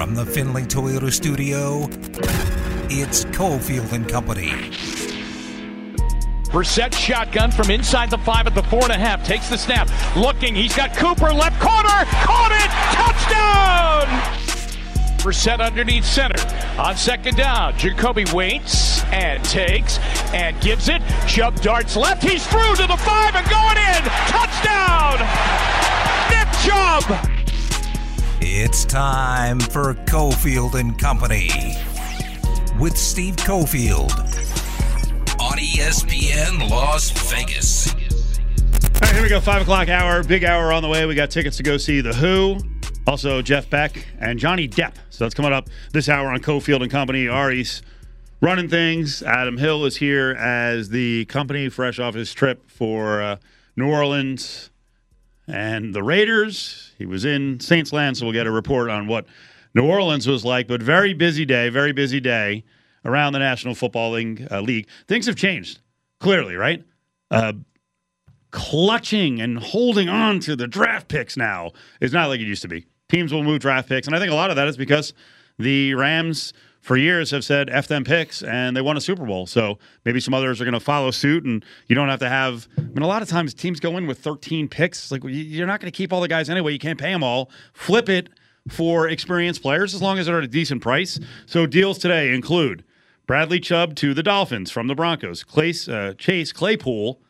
[0.00, 1.86] From the Finley Toyota studio,
[2.88, 4.48] it's Cofield and Company.
[6.48, 9.22] Brissett shotgun from inside the five at the four and a half.
[9.26, 9.90] Takes the snap.
[10.16, 10.54] Looking.
[10.54, 12.06] He's got Cooper left corner.
[12.24, 12.70] Caught it.
[12.96, 14.06] Touchdown.
[15.18, 16.40] Brissett underneath center.
[16.80, 17.76] On second down.
[17.76, 19.98] Jacoby waits and takes
[20.32, 21.02] and gives it.
[21.28, 22.22] Chubb darts left.
[22.22, 24.02] He's through to the five and going in.
[24.32, 25.18] Touchdown.
[26.30, 27.29] Nick Chubb.
[28.62, 31.48] It's time for Cofield and Company
[32.78, 34.10] with Steve Cofield
[35.40, 37.94] on ESPN Las Vegas.
[37.94, 39.40] All right, here we go.
[39.40, 41.06] Five o'clock hour, big hour on the way.
[41.06, 42.58] We got tickets to go see The Who,
[43.06, 44.92] also Jeff Beck and Johnny Depp.
[45.08, 47.28] So that's coming up this hour on Cofield and Company.
[47.28, 47.80] Ari's
[48.42, 49.22] running things.
[49.22, 53.36] Adam Hill is here as the company, fresh off his trip for uh,
[53.74, 54.69] New Orleans
[55.52, 56.92] and the Raiders.
[56.98, 59.26] He was in Saints Land, so we'll get a report on what
[59.74, 60.66] New Orleans was like.
[60.66, 62.64] But very busy day, very busy day
[63.04, 64.46] around the National Football League.
[64.50, 64.88] Uh, League.
[65.08, 65.80] Things have changed
[66.18, 66.84] clearly, right?
[67.30, 67.54] Uh,
[68.50, 72.68] clutching and holding on to the draft picks now is not like it used to
[72.68, 72.86] be.
[73.08, 75.14] Teams will move draft picks, and I think a lot of that is because
[75.58, 79.46] the Rams for years have said F them picks and they won a Super Bowl.
[79.46, 82.68] So maybe some others are going to follow suit and you don't have to have.
[82.78, 85.10] I mean, a lot of times teams go in with 13 picks.
[85.12, 86.72] Like you- you're not going to keep all the guys anyway.
[86.72, 87.50] You can't pay them all.
[87.74, 88.30] Flip it
[88.68, 91.20] for experienced players as long as they're at a decent price.
[91.46, 92.84] So deals today include
[93.26, 97.20] Bradley Chubb to the Dolphins from the Broncos, Clay, uh, Chase Claypool.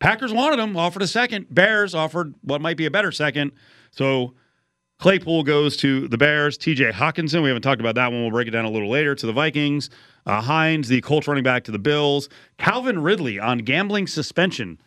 [0.00, 1.46] Packers wanted him, offered a second.
[1.48, 3.52] Bears offered what might be a better second.
[3.90, 4.34] So
[4.98, 6.56] Claypool goes to the Bears.
[6.56, 8.22] TJ Hockenson, we haven't talked about that one.
[8.22, 9.90] We'll break it down a little later to the Vikings.
[10.24, 12.28] Uh, Hines, the Colts running back to the Bills.
[12.58, 14.78] Calvin Ridley on gambling suspension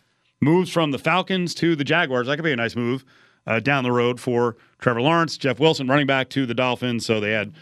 [0.42, 2.28] moves from the Falcons to the Jaguars.
[2.28, 3.06] That could be a nice move
[3.46, 5.38] uh, down the road for Trevor Lawrence.
[5.38, 7.06] Jeff Wilson running back to the Dolphins.
[7.06, 7.54] So they had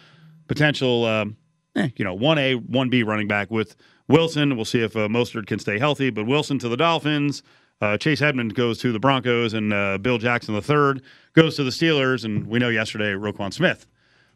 [0.47, 1.37] potential, um,
[1.75, 3.75] eh, you know, 1A, 1B running back with
[4.07, 4.55] Wilson.
[4.55, 6.09] We'll see if uh, Mostert can stay healthy.
[6.11, 7.43] But Wilson to the Dolphins.
[7.79, 11.01] Uh, Chase Edmond goes to the Broncos, and uh, Bill Jackson III
[11.33, 12.25] goes to the Steelers.
[12.25, 13.85] And we know yesterday Roquan Smith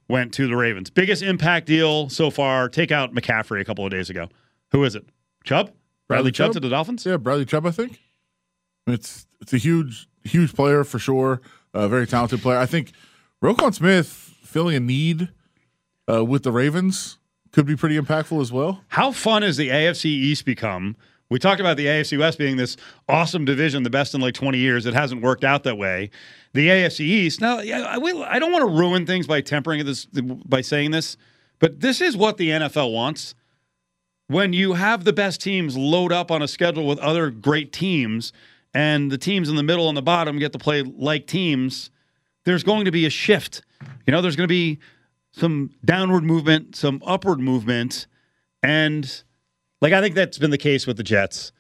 [0.08, 0.90] went to the Ravens.
[0.90, 2.70] Biggest impact deal so far.
[2.70, 4.28] Take out McCaffrey a couple of days ago.
[4.72, 5.06] Who is it?
[5.44, 5.68] Chubb?
[5.68, 5.76] Bradley,
[6.08, 6.54] Bradley Chubb, Chubb?
[6.54, 7.06] to the Dolphins?
[7.06, 8.00] Yeah, Bradley Chubb, I think.
[8.88, 11.42] It's it's a huge huge player for sure.
[11.74, 12.58] A very talented player.
[12.58, 12.92] I think
[13.42, 14.08] Roquan Smith
[14.44, 15.30] filling a need
[16.12, 17.18] uh, with the Ravens
[17.52, 18.84] could be pretty impactful as well.
[18.90, 20.96] How fun has the AFC East become?
[21.32, 22.76] We talked about the AFC West being this
[23.08, 24.86] awesome division, the best in like 20 years.
[24.86, 26.10] It hasn't worked out that way.
[26.52, 27.40] The AFC East.
[27.40, 31.16] Now, I, will, I don't want to ruin things by tempering this by saying this,
[31.60, 33.34] but this is what the NFL wants.
[34.28, 38.34] When you have the best teams load up on a schedule with other great teams,
[38.74, 41.92] and the teams in the middle and the bottom get to play like teams,
[42.44, 43.62] there's going to be a shift.
[44.06, 44.80] You know, there's going to be
[45.32, 48.08] some downward movement, some upward movement,
[48.62, 49.24] and
[49.82, 51.52] like I think that's been the case with the Jets.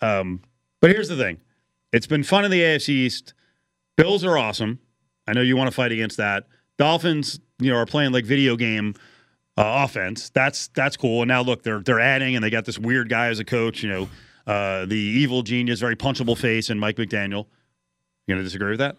[0.00, 0.42] Um,
[0.80, 1.38] but here's the thing:
[1.92, 3.34] it's been fun in the AFC East.
[3.96, 4.80] Bills are awesome.
[5.26, 6.46] I know you want to fight against that.
[6.76, 8.94] Dolphins, you know, are playing like video game
[9.56, 10.30] uh, offense.
[10.30, 11.22] That's that's cool.
[11.22, 13.82] And now look, they're they're adding, and they got this weird guy as a coach.
[13.82, 14.08] You know,
[14.46, 17.46] uh, the evil genius, very punchable face, and Mike McDaniel.
[18.26, 18.96] You gonna disagree with that?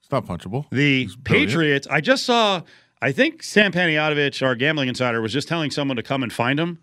[0.00, 0.66] It's not punchable.
[0.70, 2.62] The Patriots, I just saw,
[3.02, 6.58] I think Sam Panayotovich, our gambling insider, was just telling someone to come and find
[6.58, 6.78] him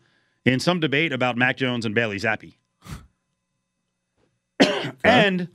[0.45, 2.53] in some debate about Mac Jones and Bailey Zappe.
[5.03, 5.49] and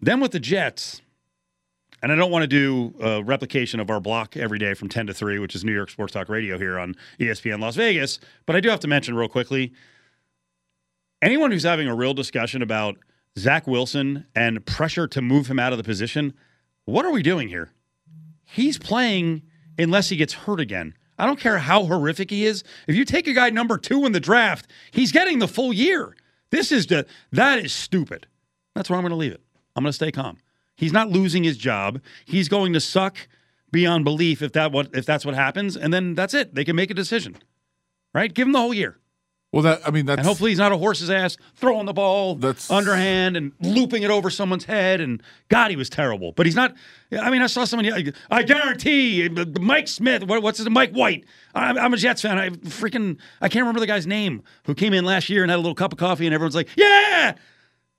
[0.00, 1.02] then with the Jets,
[2.02, 5.06] and I don't want to do a replication of our block every day from 10
[5.06, 8.56] to 3, which is New York Sports Talk Radio here on ESPN Las Vegas, but
[8.56, 9.72] I do have to mention real quickly
[11.24, 12.96] anyone who's having a real discussion about
[13.38, 16.34] Zach Wilson and pressure to move him out of the position,
[16.84, 17.70] what are we doing here?
[18.44, 19.42] He's playing
[19.78, 20.94] unless he gets hurt again.
[21.18, 22.64] I don't care how horrific he is.
[22.88, 26.16] If you take a guy number two in the draft, he's getting the full year.
[26.50, 28.26] This is the that is stupid.
[28.74, 29.42] That's where I'm going to leave it.
[29.76, 30.38] I'm going to stay calm.
[30.76, 32.00] He's not losing his job.
[32.24, 33.28] He's going to suck
[33.70, 36.54] beyond belief if that what if that's what happens, and then that's it.
[36.54, 37.36] They can make a decision,
[38.12, 38.32] right?
[38.32, 38.98] Give him the whole year.
[39.54, 42.34] Well, that I mean that's And hopefully he's not a horse's ass throwing the ball
[42.34, 45.00] That's- underhand and looping it over someone's head.
[45.00, 46.32] And God, he was terrible.
[46.32, 46.74] But he's not.
[47.12, 48.12] I mean, I saw someone.
[48.32, 49.28] I guarantee
[49.60, 50.24] Mike Smith.
[50.24, 51.24] What, what's his Mike White?
[51.54, 52.36] I'm, I'm a Jets fan.
[52.36, 55.56] I freaking I can't remember the guy's name who came in last year and had
[55.56, 57.34] a little cup of coffee and everyone's like, yeah.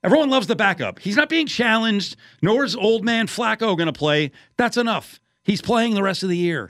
[0.04, 0.98] Everyone loves the backup.
[0.98, 2.16] He's not being challenged.
[2.42, 4.30] Nor is old man Flacco going to play.
[4.58, 5.20] That's enough.
[5.42, 6.68] He's playing the rest of the year.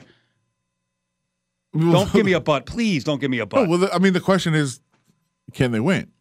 [1.73, 3.03] Don't give me a butt, please.
[3.03, 3.67] Don't give me a No, butt.
[3.69, 4.79] well, the- I mean, the question is,
[5.53, 6.11] can they win?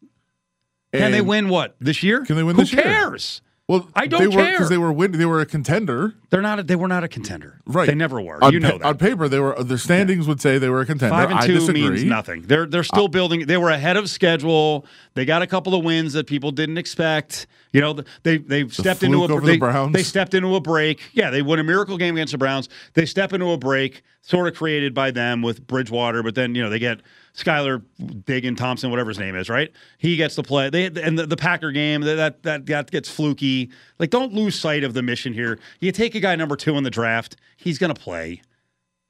[0.92, 2.24] Can they win what this year?
[2.24, 2.82] Can they win Who this year?
[2.82, 3.42] cares?
[3.68, 4.52] Well, I don't they care.
[4.52, 6.60] because they were win- they were a contender, They're not.
[6.60, 7.60] A, they were not a contender.
[7.66, 7.86] right?
[7.88, 8.42] They never were.
[8.42, 8.86] On, you know pa- that.
[8.86, 9.60] on paper, they were.
[9.60, 11.12] The standings would say they were a contender.
[11.16, 11.82] Five and I two disagree.
[11.88, 12.42] means nothing.
[12.42, 13.46] They're they're still uh, building.
[13.46, 14.86] They were ahead of schedule.
[15.14, 17.48] They got a couple of wins that people didn't expect.
[17.72, 21.00] You know, they they stepped into a they, the they stepped into a break.
[21.12, 22.68] Yeah, they won a miracle game against the Browns.
[22.94, 26.62] They step into a break, sort of created by them with Bridgewater, but then you
[26.62, 27.00] know they get
[27.36, 27.82] Skylar
[28.24, 29.70] Diggin Thompson, whatever his name is, right?
[29.98, 30.70] He gets to play.
[30.70, 33.70] They and the, the Packer game that that that gets fluky.
[33.98, 35.58] Like, don't lose sight of the mission here.
[35.80, 37.36] You take a guy number two in the draft.
[37.56, 38.40] He's going to play.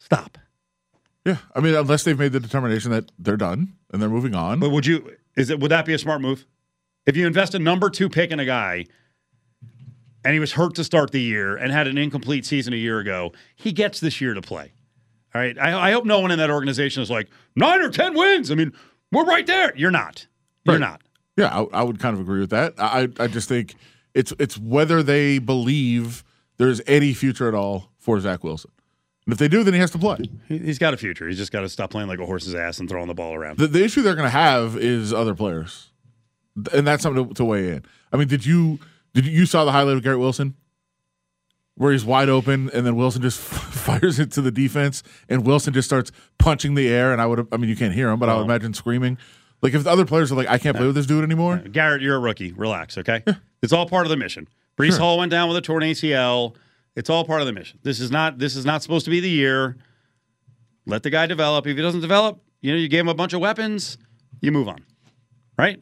[0.00, 0.38] Stop.
[1.24, 4.58] Yeah, I mean, unless they've made the determination that they're done and they're moving on.
[4.60, 5.16] But would you?
[5.36, 5.60] Is it?
[5.60, 6.46] Would that be a smart move?
[7.06, 8.86] If you invest a number two pick in a guy,
[10.24, 12.98] and he was hurt to start the year and had an incomplete season a year
[12.98, 14.72] ago, he gets this year to play.
[15.36, 15.58] All right.
[15.58, 18.50] I, I hope no one in that organization is like nine or ten wins.
[18.50, 18.72] I mean,
[19.12, 19.76] we're right there.
[19.76, 20.26] You're not.
[20.64, 20.80] You're Right.
[20.80, 21.02] not.
[21.36, 22.72] Yeah, I, I would kind of agree with that.
[22.78, 23.74] I I just think
[24.14, 26.24] it's it's whether they believe
[26.56, 28.70] there's any future at all for Zach Wilson.
[29.26, 30.18] And if they do, then he has to play.
[30.48, 31.28] He- He's got a future.
[31.28, 33.58] He's just got to stop playing like a horse's ass and throwing the ball around.
[33.58, 35.90] The, the issue they're going to have is other players,
[36.72, 37.84] and that's something to, to weigh in.
[38.12, 38.78] I mean, did you
[39.12, 40.54] did you, you saw the highlight of Garrett Wilson
[41.76, 45.72] where he's wide open and then Wilson just fires it to the defense and Wilson
[45.72, 48.28] just starts punching the air and I would I mean you can't hear him, but
[48.28, 48.50] I would uh-huh.
[48.50, 49.18] imagine screaming.
[49.62, 51.58] Like if the other players are like, I can't play with this dude anymore.
[51.58, 52.52] Garrett, you're a rookie.
[52.52, 53.22] Relax, okay?
[53.62, 54.48] It's all part of the mission.
[54.76, 54.98] Breece Sure.
[55.00, 56.54] Hall went down with a torn ACL.
[56.94, 57.78] It's all part of the mission.
[57.82, 59.76] This is not this is not supposed to be the year.
[60.86, 61.66] Let the guy develop.
[61.66, 63.98] If he doesn't develop, you know, you gave him a bunch of weapons,
[64.40, 64.84] you move on.
[65.58, 65.80] Right?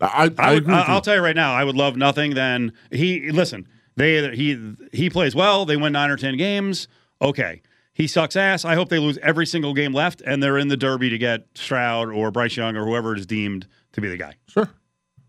[0.00, 0.94] I, I, I would, I, you.
[0.94, 5.10] will tell you right now, I would love nothing than he listen, they he he
[5.10, 6.88] plays well, they win 9 or 10 games.
[7.20, 7.62] Okay.
[7.92, 8.64] He sucks ass.
[8.66, 11.46] I hope they lose every single game left and they're in the derby to get
[11.54, 14.34] Stroud or Bryce Young or whoever is deemed to be the guy.
[14.48, 14.68] Sure.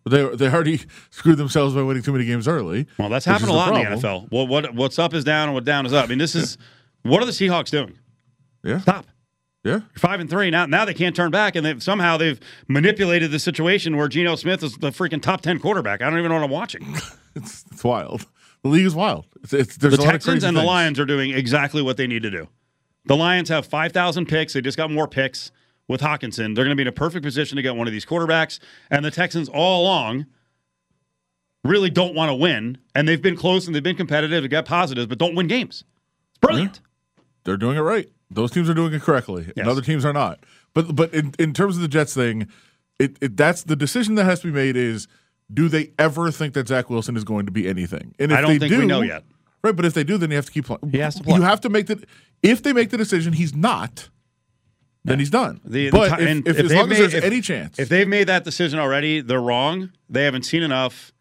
[0.06, 2.88] They they already screwed themselves by winning too many games early.
[2.98, 4.32] Well, that's happened a lot in the NFL.
[4.32, 6.06] Well, what what's up is down and what down is up.
[6.06, 6.58] I mean, this is
[7.04, 7.98] what are the Seahawks doing?
[8.64, 8.80] Yeah.
[8.80, 9.06] Stop.
[9.64, 9.82] Yeah.
[9.96, 10.66] Five and three now.
[10.66, 12.40] Now they can't turn back, and they've somehow they've
[12.70, 16.02] manipulated the situation where Geno Smith is the freaking top ten quarterback.
[16.02, 16.96] I don't even know what I'm watching.
[17.36, 18.26] It's, it's wild.
[18.64, 19.26] The league is wild.
[19.44, 20.64] It's, it's there's The a lot of Texans and the.
[20.64, 22.48] Lions are doing exactly what they need to do.
[23.06, 24.54] The Lions have five thousand picks.
[24.54, 25.52] They just got more picks
[25.88, 26.56] with Hockenson.
[26.56, 28.60] They're going to be in a perfect position to get one of these quarterbacks.
[28.92, 30.26] And the Texans all along
[31.64, 34.66] really don't want to win, and they've been close and they've been competitive to get
[34.66, 35.84] positives, but don't win games.
[36.32, 36.82] It's brilliant.
[37.44, 38.10] They're doing it right.
[38.30, 39.54] Those teams are doing it correctly, Yes.
[39.58, 40.40] and other teams are not.
[40.74, 42.48] But but in, in terms of the Jets thing,
[43.00, 45.08] it, it that's the decision that has to be made is
[45.54, 48.14] do they ever think that Zach Wilson is going to be anything?
[48.20, 49.24] And if I don't they think do, we know yet.
[49.64, 50.92] Right, but if they do, then you have to keep playing.
[50.92, 51.36] He has to play.
[51.36, 52.04] You have to make the
[52.44, 54.10] if they make the decision he's not,
[55.04, 55.62] then he's done.
[55.66, 57.42] The- but the ti- if, and if, if as they've long as there's if- any
[57.42, 59.92] chance, If they've made that decision already, they're wrong.
[60.10, 61.12] They haven't seen enough.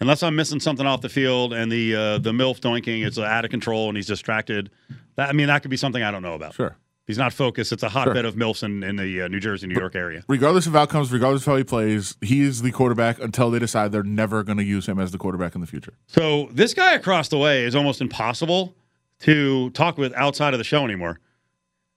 [0.00, 3.44] Unless I'm missing something off the field and the uh, the milf doinking is out
[3.44, 4.70] of control and he's distracted.
[5.16, 6.54] That, I mean, that could be something I don't know about.
[6.54, 6.76] sure.
[7.06, 7.70] He's not focused.
[7.70, 10.24] It's a hotbed of milfs in, in the uh, New Jersey, New York area.
[10.26, 13.92] regardless of outcomes, regardless of how he plays, he is the quarterback until they decide
[13.92, 15.92] they're never going to use him as the quarterback in the future.
[16.06, 18.74] So this guy across the way is almost impossible
[19.20, 21.20] to talk with outside of the show anymore.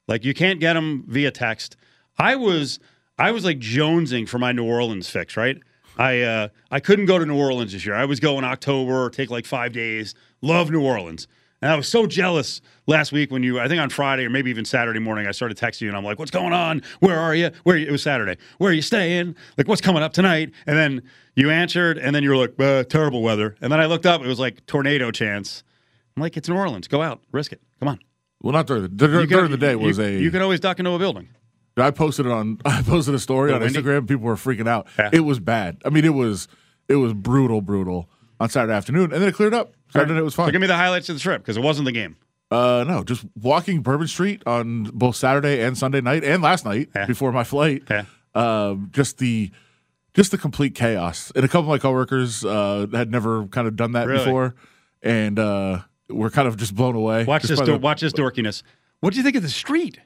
[0.08, 1.78] Like you can't get him via text.
[2.18, 2.80] I was
[3.18, 5.58] I was like jonesing for my New Orleans fix, right?
[5.98, 7.96] I uh, I couldn't go to New Orleans this year.
[7.96, 10.14] I was going October, take like five days.
[10.42, 11.28] Love New Orleans.
[11.62, 14.52] And I was so jealous last week when you, I think on Friday or maybe
[14.52, 16.84] even Saturday morning, I started texting you and I'm like, what's going on?
[17.00, 17.50] Where are you?
[17.64, 17.88] Where are you?
[17.88, 18.38] It was Saturday.
[18.60, 19.36] Where are you staying?
[19.58, 20.52] Like, what's coming up tonight?
[20.68, 21.02] And then
[21.36, 23.56] you answered and then you were like, uh, terrible weather.
[23.60, 25.64] And then I looked up, it was like tornado chance.
[26.16, 26.88] I'm like, it's New Orleans.
[26.88, 27.62] Go out, risk it.
[27.80, 28.00] Come on.
[28.44, 30.20] Well, not during the, during, can- during the day you- was you, a.
[30.20, 31.28] You can always duck into a building.
[31.76, 32.60] I posted it on.
[32.66, 33.80] I posted a story on windy?
[33.80, 34.08] Instagram.
[34.08, 34.88] People were freaking out.
[34.98, 35.10] Yeah.
[35.14, 35.78] It was bad.
[35.86, 36.48] I mean, it was
[36.88, 38.10] it was brutal, brutal
[38.40, 39.74] on Saturday afternoon, and then it cleared up.
[39.90, 41.92] Saturday night was So give me the highlights of the trip because it wasn't the
[41.92, 42.16] game.
[42.50, 46.90] Uh, no, just walking Bourbon Street on both Saturday and Sunday night, and last night
[46.96, 47.06] Yeah.
[47.06, 47.84] before my flight.
[47.90, 48.06] Yeah.
[48.36, 49.52] Um, just the
[50.14, 51.32] just the complete chaos.
[51.36, 54.24] And a couple of my coworkers uh, had never kind of done that Really?
[54.24, 54.56] before,
[55.02, 55.80] and uh,
[56.10, 57.26] we're kind of just blown away.
[57.26, 57.58] Watch this.
[57.60, 58.64] dor- the watch this dorkiness.
[59.02, 60.00] What do you think of the street?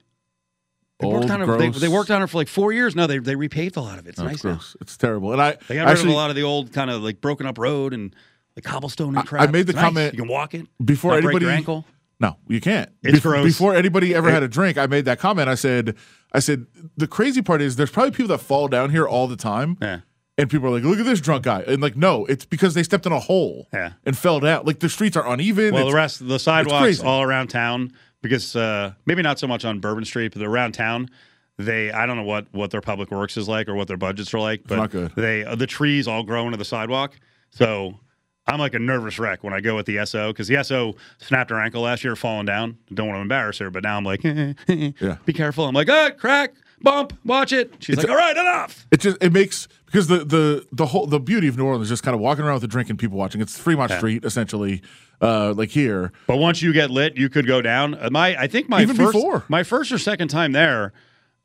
[1.00, 1.58] They old, worked on it.
[1.58, 2.96] They, they worked on it for like four years.
[2.96, 4.12] No, they they repaved a lot of it.
[4.12, 4.60] It's Oh, nice it's now.
[4.82, 5.32] It's terrible.
[5.32, 7.22] And I They got rid actually of a lot of the old kind of like
[7.22, 8.16] broken up road and
[8.55, 9.48] the cobblestone I- and crap.
[9.48, 9.84] I made the nice.
[9.84, 11.86] comment You can walk it before not break anybody your ankle.
[12.20, 12.89] No, you can't.
[13.01, 13.46] It's Bef- gross.
[13.46, 15.50] Before anybody ever had a drink, I made that comment.
[15.50, 15.96] I said,
[16.34, 19.36] I said, the crazy part is there's probably people that fall down here all the
[19.36, 19.77] time.
[19.81, 20.01] Yeah.
[20.38, 21.62] And people are like, look at this drunk guy.
[21.67, 23.93] And like, no, it's because they stepped in a hole Yeah.
[24.05, 24.65] and fell down.
[24.65, 25.74] Like the streets are uneven.
[25.74, 27.91] Well, It's- the rest, the sidewalks all around town,
[28.22, 31.10] because uh, maybe not so much on Bourbon Street, but around town,
[31.58, 34.31] they I don't know what what their public works is like or what their budgets
[34.34, 37.20] are like, but they uh, the trees all grow into the sidewalk.
[37.50, 38.00] So
[38.48, 41.51] I'm like a nervous wreck when I go with the SO because the SO snapped
[41.51, 42.77] her ankle last year, falling down.
[42.93, 44.24] Don't want to embarrass her, but now I'm like,
[44.67, 45.17] Yeah.
[45.25, 45.65] be careful.
[45.65, 47.74] I'm like, ah, crack, bump, watch it.
[47.79, 48.88] She's like, all right, enough.
[48.91, 51.89] It just it makes because the the the whole the beauty of New Orleans is
[51.89, 53.41] just kind of walking around with a drink and people watching.
[53.41, 54.81] It's Fremont Street essentially,
[55.21, 56.12] uh, like here.
[56.27, 57.93] But once you get lit, you could go down.
[57.93, 59.45] Uh, My, I think my Even first, before.
[59.50, 60.93] my first or second time there,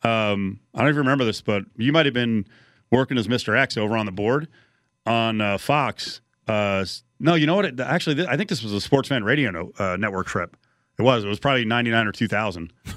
[0.03, 2.47] um, I don't even remember this, but you might have been
[2.91, 3.57] working as Mr.
[3.57, 4.49] X over on the board
[5.05, 6.21] on uh, Fox.
[6.47, 6.85] Uh,
[7.19, 7.65] no, you know what?
[7.65, 10.57] It, actually, th- I think this was a Sportsman Radio no, uh, Network trip.
[10.99, 11.25] It was.
[11.25, 12.73] It was probably '99 or 2000.
[12.87, 12.95] Is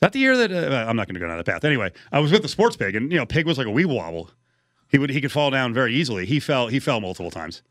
[0.00, 1.64] that the year that uh, I'm not going to go down that path?
[1.64, 3.84] Anyway, I was with the Sports Pig, and you know, Pig was like a wee
[3.84, 4.30] wobble.
[4.88, 6.26] He would he could fall down very easily.
[6.26, 7.62] He fell he fell multiple times.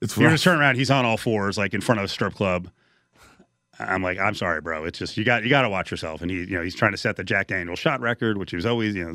[0.00, 0.34] It's You're rough.
[0.34, 0.76] just turn around.
[0.76, 2.70] He's on all fours, like in front of a strip club.
[3.78, 4.84] I'm like, I'm sorry, bro.
[4.84, 6.20] It's just you got you got to watch yourself.
[6.22, 8.56] And he, you know, he's trying to set the Jack Daniel shot record, which he
[8.56, 9.14] was always, you know,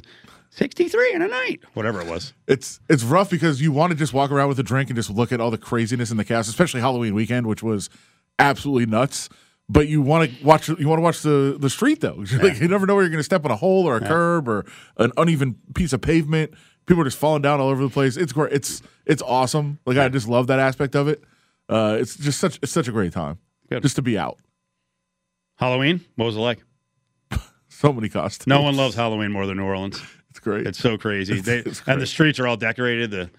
[0.55, 2.33] 63 in a night, whatever it was.
[2.47, 5.09] it's it's rough because you want to just walk around with a drink and just
[5.09, 7.89] look at all the craziness in the cast, especially Halloween weekend, which was
[8.37, 9.29] absolutely nuts.
[9.67, 12.23] But you want to watch you want to watch the the street though.
[12.41, 14.47] like you never know where you're going to step on a hole or a curb
[14.47, 14.65] or
[14.97, 16.53] an uneven piece of pavement.
[16.85, 18.15] People are just falling down all over the place.
[18.15, 18.53] It's great.
[18.53, 19.79] It's it's awesome.
[19.87, 21.23] Like I just love that aspect of it.
[21.67, 23.81] Uh, it's just such it's such a great time Good.
[23.81, 24.37] just to be out.
[25.55, 26.63] Halloween, what was it like?
[27.69, 28.47] So many costumes.
[28.47, 29.99] No one loves Halloween more than New Orleans.
[30.33, 30.65] It's great.
[30.65, 31.39] It's so crazy.
[31.41, 33.11] They, it's and the streets are all decorated.
[33.11, 33.29] The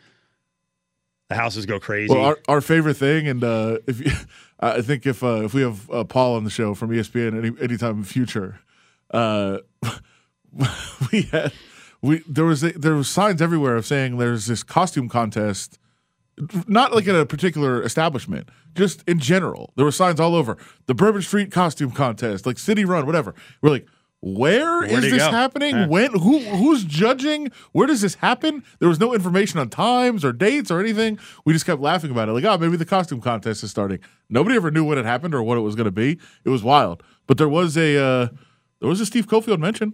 [1.28, 2.14] the houses go crazy.
[2.14, 4.12] Well, our, our favorite thing, and uh, if you,
[4.60, 7.50] I think if uh, if we have uh, Paul on the show from ESPN any
[7.60, 8.60] anytime in the future,
[9.10, 9.58] uh,
[11.12, 11.52] we had
[12.00, 15.80] we there was a, there was signs everywhere of saying there's this costume contest,
[16.68, 19.72] not like at a particular establishment, just in general.
[19.74, 23.34] There were signs all over the Bourbon Street costume contest, like City Run, whatever.
[23.62, 23.88] We're like.
[24.26, 25.30] Where Where'd is this go?
[25.30, 25.86] happening?
[25.90, 26.12] When?
[26.12, 26.38] Who?
[26.38, 27.50] Who's judging?
[27.72, 28.64] Where does this happen?
[28.78, 31.18] There was no information on times or dates or anything.
[31.44, 33.98] We just kept laughing about it, like, oh, maybe the costume contest is starting.
[34.30, 36.18] Nobody ever knew when it happened or what it was going to be.
[36.42, 38.28] It was wild, but there was a uh,
[38.80, 39.92] there was a Steve Cofield mention.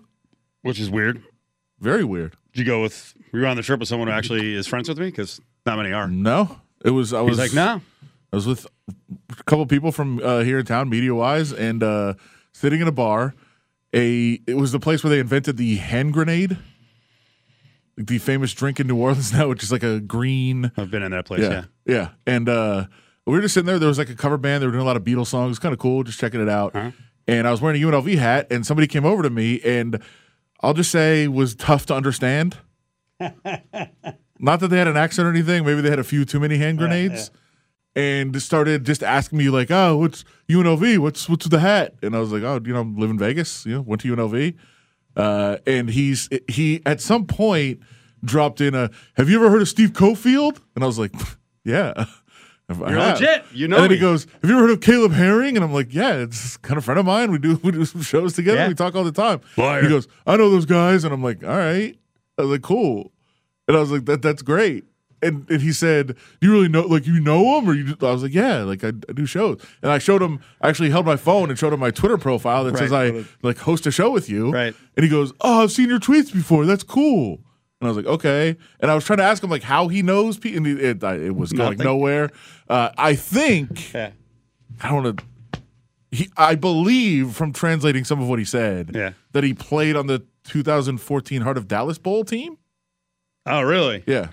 [0.62, 1.24] which is weird.
[1.80, 2.36] Very weird.
[2.52, 3.14] Did you go with?
[3.32, 5.06] We were you on the trip with someone who actually is friends with me?
[5.06, 6.06] Because not many are.
[6.06, 7.12] No, it was.
[7.12, 7.80] I was He's like, no.
[8.32, 8.64] I was with
[9.36, 12.14] a couple people from uh, here in town, media wise, and uh,
[12.52, 13.34] sitting in a bar.
[13.94, 16.56] A it was the place where they invented the hand grenade,
[17.96, 20.70] the famous drink in New Orleans now, which is like a green.
[20.76, 21.42] I've been in that place.
[21.42, 21.64] Yeah, Yeah.
[21.94, 22.08] yeah.
[22.26, 22.84] And uh,
[23.26, 23.78] we were just sitting there.
[23.78, 24.62] There was like a cover band.
[24.62, 25.58] They were doing a lot of Beatles songs.
[25.58, 26.74] Kind of cool, just checking it out.
[26.74, 26.90] Uh-huh.
[27.26, 30.02] And I was wearing a UNLV hat, and somebody came over to me, and
[30.62, 32.56] I'll just say was tough to understand.
[33.20, 35.64] Not that they had an accent or anything.
[35.64, 37.30] Maybe they had a few too many hand grenades.
[37.96, 40.98] And started just asking me like, "Oh, what's UNLV?
[40.98, 43.66] What's what's the hat?" And I was like, "Oh, you know, I live in Vegas.
[43.66, 44.54] You know, went to UNLV."
[45.16, 47.80] Uh, and he's he at some point
[48.24, 51.12] dropped in a, "Have you ever heard of Steve Cofield?" And I was like,
[51.64, 52.06] "Yeah."
[52.78, 53.44] You're legit.
[53.52, 55.72] You know And then he goes, "Have you ever heard of Caleb Herring?" And I'm
[55.72, 57.32] like, "Yeah, it's kind of a friend of mine.
[57.32, 58.58] We do we do some shows together.
[58.58, 58.68] Yeah.
[58.68, 59.82] We talk all the time." Liar.
[59.82, 61.98] He goes, "I know those guys," and I'm like, "All right."
[62.38, 63.10] I was like, "Cool,"
[63.66, 64.84] and I was like, "That that's great."
[65.22, 66.82] And, and he said, "Do you really know?
[66.82, 67.84] Like you know him?" Or you?
[67.84, 70.40] Just, I was like, "Yeah, like I, I do shows." And I showed him.
[70.62, 73.58] I actually held my phone and showed him my Twitter profile that says I like
[73.58, 74.50] host a show with you.
[74.50, 74.74] Right.
[74.96, 76.64] And he goes, "Oh, I've seen your tweets before.
[76.64, 77.34] That's cool."
[77.80, 80.02] And I was like, "Okay." And I was trying to ask him like how he
[80.02, 81.84] knows people, and it, it, it was going Nothing.
[81.84, 82.30] nowhere.
[82.68, 84.12] Uh, I think Yeah.
[84.82, 85.24] I don't want to.
[86.12, 89.12] He, I believe from translating some of what he said, Yeah.
[89.32, 92.56] that he played on the 2014 Heart of Dallas Bowl team.
[93.46, 94.02] Oh, really?
[94.06, 94.28] Yeah,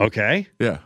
[0.00, 0.46] Okay.
[0.58, 0.78] yeah.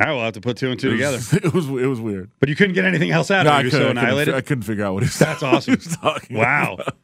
[0.00, 1.18] All right, we'll have to put two and two It together.
[1.32, 2.30] it was it was weird.
[2.40, 3.60] But you couldn't get anything else out No, of it.
[3.60, 4.34] You were so I, couldn't, annihilated.
[4.34, 5.74] I couldn't figure out what he was, That's awesome.
[5.76, 6.74] was talking Wow.
[6.74, 6.94] about.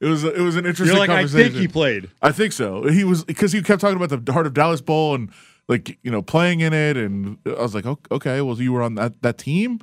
[0.00, 0.96] It was it was an interesting.
[0.96, 2.10] You're like, I think he played.
[2.20, 2.88] I think so.
[2.88, 5.30] He was because he kept talking about the Heart of Dallas Bowl and
[5.68, 8.96] like you know playing in it, and I was like, okay, well you were on
[8.96, 9.78] that that team.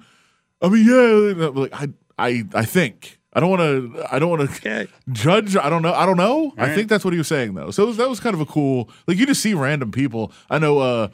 [0.61, 1.87] I mean, yeah, like I
[2.17, 3.61] I I think I don't want
[3.95, 5.55] to I don't want to judge.
[5.55, 5.93] I don't know.
[5.93, 6.53] I don't know.
[6.57, 7.71] I think that's what he was saying though.
[7.71, 8.89] So was, that was kind of a cool.
[9.07, 10.31] Like you just see random people.
[10.49, 10.79] I know.
[10.79, 11.07] uh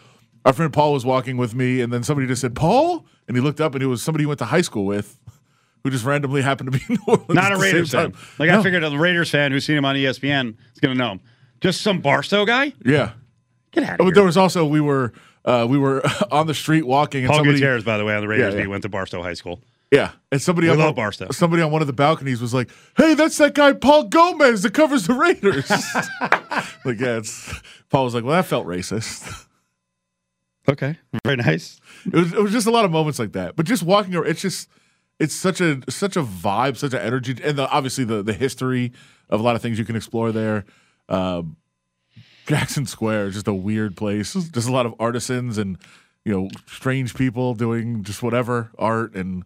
[0.46, 3.42] our friend Paul was walking with me, and then somebody just said Paul, and he
[3.42, 5.20] looked up, and it was somebody he went to high school with,
[5.84, 7.34] who just randomly happened to be in New Orleans.
[7.34, 8.12] Not a the Raiders same fan.
[8.12, 8.22] time.
[8.38, 11.14] Like I figured a Raiders fan who's seen him on ESPN is going to know
[11.14, 11.20] him.
[11.62, 12.74] Just some Barstow guy?
[12.86, 13.14] Yeah.
[13.72, 14.14] Get out of But here.
[14.14, 15.14] there was also we were
[15.46, 18.22] uh, we were on the street walking and Paul somebody Gutierrez, by the way, on
[18.22, 18.66] the Raiders Yeah, yeah.
[18.66, 19.62] beat, went to Barstow High School.
[19.92, 21.28] Yeah and somebody We on love one- Barstow.
[21.32, 24.74] somebody on one of the balconies was like hey that's that guy Paul Gomez that
[24.74, 25.70] covers the Raiders
[26.86, 27.54] like yeah it's
[27.90, 29.46] Paul was like well that felt racist
[30.68, 30.98] Okay.
[31.24, 31.80] Very nice.
[32.06, 34.28] it was it was just a lot of moments like that but just walking around
[34.28, 34.68] it's just
[35.20, 38.92] it's such a such a vibe such an energy and the, obviously the the history
[39.30, 40.66] of a lot of things you can explore there
[41.08, 41.56] um,
[42.48, 44.34] Jackson Square is just a weird place.
[44.34, 45.78] Just a lot of artisans and
[46.24, 49.44] you know strange people doing just whatever art, and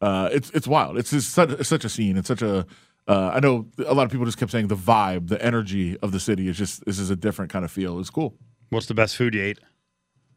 [0.00, 0.98] uh, it's it's wild.
[0.98, 2.16] It's just such, it's such a scene.
[2.16, 2.66] It's such a
[3.06, 6.12] uh, I know a lot of people just kept saying the vibe, the energy of
[6.12, 7.98] the city is just this is a different kind of feel.
[7.98, 8.34] It's cool.
[8.70, 9.58] What's the best food you ate?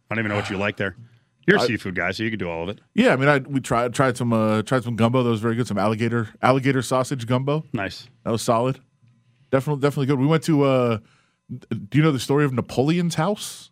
[0.10, 0.96] I don't even know what you like there.
[1.48, 2.80] You're a I- seafood guy, so you can do all of it.
[2.94, 5.56] Yeah, I mean, I we tried tried some uh, tried some gumbo that was very
[5.56, 5.68] good.
[5.68, 8.08] Some alligator alligator sausage gumbo Nice.
[8.24, 8.80] that was solid.
[9.51, 10.20] Definitely definitely good.
[10.20, 10.63] We went to.
[10.63, 10.98] Uh,
[11.50, 13.72] do you know the story of Napoleon's house?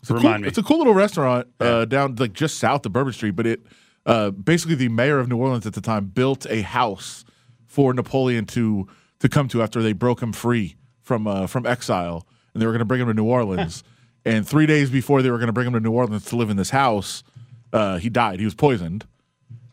[0.00, 0.48] It's a Remind cool, me.
[0.48, 3.60] It's a cool little restaurant uh, down like just south of Bourbon Street, but it
[4.06, 7.24] uh, basically the mayor of New Orleans at the time built a house
[7.66, 8.88] for Napoleon to
[9.20, 12.72] to come to after they broke him free from uh, from exile, and they were
[12.72, 13.84] going to bring him to New Orleans.
[14.24, 16.50] and three days before they were going to bring him to New Orleans to live
[16.50, 17.22] in this house,
[17.72, 18.38] uh, he died.
[18.38, 19.06] He was poisoned,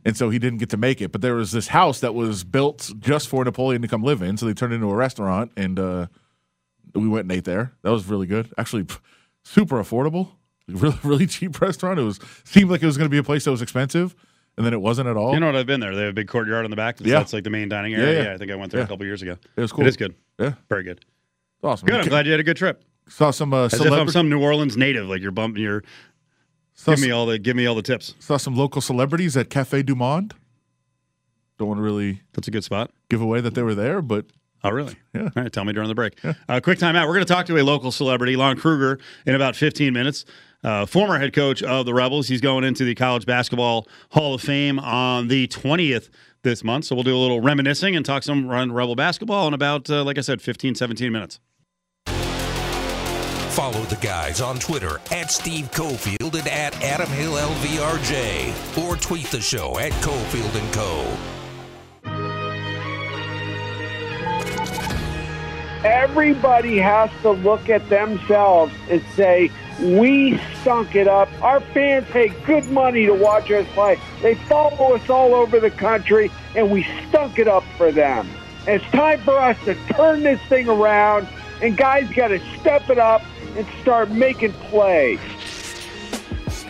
[0.06, 1.12] and so he didn't get to make it.
[1.12, 4.38] But there was this house that was built just for Napoleon to come live in,
[4.38, 6.08] so they turned it into a restaurant, and uh,
[6.94, 7.74] we went and ate there.
[7.82, 8.54] That was really good.
[8.58, 8.86] Actually,
[9.44, 10.30] super affordable.
[10.82, 12.00] Really, really cheap restaurant.
[12.00, 14.16] It was seemed like it was going to be a place that was expensive,
[14.58, 15.34] and then it wasn't at all.
[15.34, 15.96] You know what I've been there?
[15.96, 17.00] They have a big courtyard in the back.
[17.00, 17.18] Yeah.
[17.20, 18.08] That's like the main dining area.
[18.08, 18.34] Yeah, Yeah, yeah.
[18.34, 19.38] I think I went there a couple years ago.
[19.56, 19.86] it was cool.
[19.86, 20.16] It is good.
[20.40, 21.04] Yeah, Very good.
[21.64, 21.88] awesome.
[21.88, 22.02] Good.
[22.02, 22.84] I'm glad you had a good trip.
[23.08, 25.84] Saw some uh, As if I'm some New Orleans native, like you're bumping your.
[26.76, 28.14] Saw, Give me all the give me all the tips.
[28.20, 30.34] saw some local celebrities at Cafe Du Monde.
[31.58, 32.92] Don't want to really That's a good spot.
[33.10, 34.26] give away that they were there, but
[34.64, 34.96] Oh, really?
[35.14, 35.22] Yeah.
[35.24, 35.52] All right.
[35.52, 36.18] Tell me during the break.
[36.50, 37.08] Uh, quick time out.
[37.08, 40.26] We're going to talk to a local celebrity, Lon Kruger, in about 15 minutes.
[40.64, 42.28] Uh, former head coach of the Rebels.
[42.28, 46.10] He's going into the College Basketball Hall of Fame on the 20th
[46.44, 46.86] this month.
[46.86, 50.04] So we'll do a little reminiscing and talk some run Rebel basketball in about, uh,
[50.04, 51.40] like I said, 15, 17 minutes.
[53.52, 58.78] Follow the guys on Twitter at Steve Cofield and at Adam Hill LVRJ.
[58.78, 61.39] Or tweet the show at Cofield and Co.
[65.84, 71.30] everybody has to look at themselves and say, we stunk it up.
[71.42, 74.00] Our fans pay good money to watch us play.
[74.22, 78.30] They follow us all over the country, and we stunk it up for them.
[78.68, 81.28] It's time for us to turn this thing around,
[81.62, 83.22] and guys got to step it up
[83.56, 85.20] and start making plays.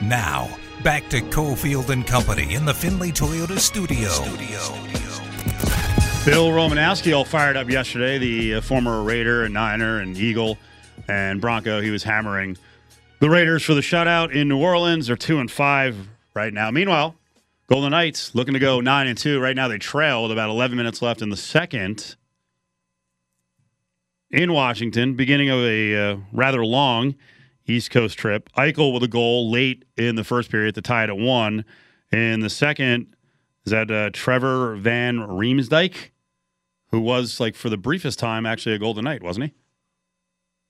[0.01, 0.49] Now,
[0.83, 4.09] back to Cofield and Company in the Finley Toyota studio.
[6.25, 10.57] Bill Romanowski all fired up yesterday, the uh, former Raider and Niner and Eagle
[11.07, 11.81] and Bronco.
[11.81, 12.57] He was hammering
[13.19, 15.07] the Raiders for the shutout in New Orleans.
[15.07, 16.71] They're two and five right now.
[16.71, 17.15] Meanwhile,
[17.67, 19.39] Golden Knights looking to go nine and two.
[19.39, 22.15] Right now they trail with about 11 minutes left in the second
[24.29, 27.15] in Washington, beginning of a uh, rather long
[27.65, 28.49] East Coast trip.
[28.57, 31.63] Eichel with a goal late in the first period to tie it at one.
[32.11, 33.15] In the second,
[33.69, 36.09] is that uh, Trevor Van Riemsdyk,
[36.91, 39.53] who was like for the briefest time actually a Golden Knight, wasn't he?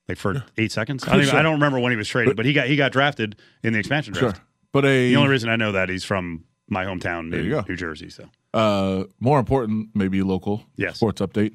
[0.07, 1.03] Like for eight seconds.
[1.05, 1.39] I don't, even- Sure.
[1.39, 3.79] I don't remember when he was traded, but he got he got drafted in the
[3.79, 4.37] expansion draft.
[4.37, 4.45] sure.
[4.71, 7.51] But a The only reason I know that he's from my hometown, There in you
[7.51, 7.65] go.
[7.67, 8.09] New Jersey.
[8.09, 10.95] So uh, more important, maybe local Yes.
[10.97, 11.53] sports update.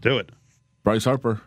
[0.00, 0.30] do it.
[0.84, 1.42] Bryce Harper,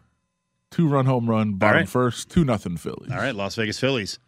[0.69, 1.89] two run home run, bottom right.
[1.89, 3.11] first, two nothing Phillies.
[3.11, 4.19] All right, Las Vegas Phillies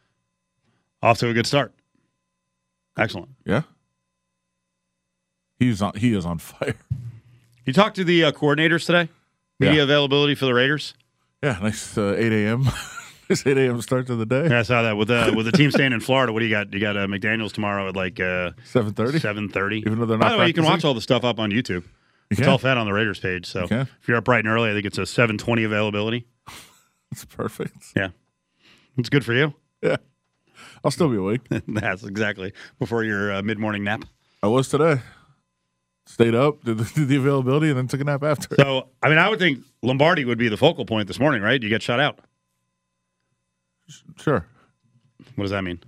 [1.02, 1.74] off to a good start.
[2.98, 3.30] Excellent.
[3.46, 3.64] Yeah,
[5.64, 5.94] he's on.
[5.96, 6.76] He is on fire.
[7.66, 9.10] You talked to the uh, coordinators today.
[9.60, 9.84] Media Yeah.
[9.84, 10.94] availability for the Raiders.
[11.42, 12.66] Yeah, nice uh, eight a.m.
[13.28, 13.82] This eight a.m.
[13.82, 14.48] start to the day.
[14.50, 16.32] Yeah, I saw that with uh, with the team staying in Florida.
[16.34, 16.74] What do you got?
[16.74, 19.20] You got uh, McDaniels tomorrow at like uh, Seven thirty.
[19.20, 19.78] seven thirty.
[19.80, 21.52] Even though they're By not the way, you can watch all the stuff up on
[21.52, 21.84] YouTube.
[21.84, 21.84] You
[22.32, 22.50] It's can.
[22.50, 23.46] all fed on the Raiders page.
[23.46, 26.28] So You if you're up bright and early, I think it's a seven twenty availability.
[27.12, 27.76] It's perfect.
[27.96, 28.08] Yeah,
[28.98, 29.54] it's good for you.
[29.84, 29.98] Yeah,
[30.84, 31.42] I'll still be awake.
[31.68, 34.06] That's exactly before your uh, mid morning nap.
[34.42, 35.00] I was today.
[36.06, 38.56] Stayed up, did the, did the availability, and then took a nap after.
[38.56, 41.62] So I mean, I would think Lombardi would be the focal point this morning, right?
[41.62, 42.20] You get shut out.
[44.18, 44.46] Sure.
[45.36, 45.80] What does that mean?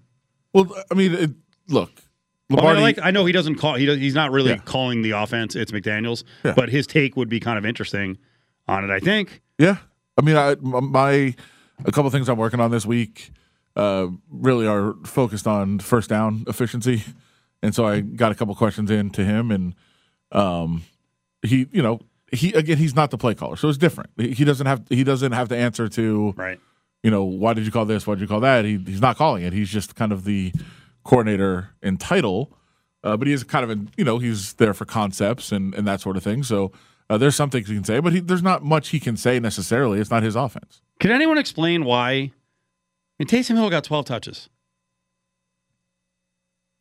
[0.54, 1.32] Well, I mean, it,
[1.68, 1.92] look,
[2.50, 2.76] Lombardi.
[2.78, 3.76] mean, I like, I know he doesn't call.
[3.76, 4.58] He does, he's not really Yeah.
[4.58, 5.56] calling the offense.
[5.56, 6.54] It's McDaniels, Yeah.
[6.56, 8.18] but his take would be kind of interesting
[8.68, 8.90] on it.
[8.94, 9.42] I think.
[9.58, 9.78] Yeah,
[10.18, 11.36] I mean, I my
[11.86, 13.32] a couple things I'm working on this week
[13.76, 17.04] uh, really are focused on first down efficiency,
[17.62, 19.76] and so I got a couple questions in to him, and
[20.36, 20.84] um,
[21.42, 22.00] he, you know,
[22.32, 24.10] he again, he's not the play caller, so it's different.
[24.18, 26.60] He he doesn't have he doesn't have to answer to Right.
[27.04, 28.66] you know why did you call this, why did you call that.
[28.66, 29.54] He he's not calling it.
[29.54, 30.52] He's just kind of the
[31.04, 32.52] coordinator in title.
[33.04, 35.86] Uh, but he is kind of, in, you know, he's there for concepts and, and
[35.88, 36.42] that sort of thing.
[36.42, 36.72] So
[37.08, 39.40] uh, there's some things he can say, but he, there's not much he can say
[39.40, 40.00] necessarily.
[40.00, 40.82] It's not his offense.
[41.00, 42.10] Can anyone explain why?
[42.10, 42.32] I
[43.20, 44.50] mean, Taysom Hill got 12 touches.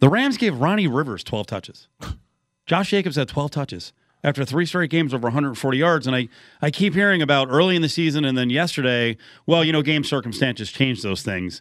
[0.01, 1.89] The Rams gave Ronnie Rivers 12 touches.
[2.67, 3.93] Josh Jacobs had 12 touches.
[4.23, 6.07] after three straight games over 140 yards.
[6.07, 6.29] And I,
[6.63, 10.03] I keep hearing about early in the season and then yesterday, well, you know, game
[10.03, 11.61] circumstances change those things.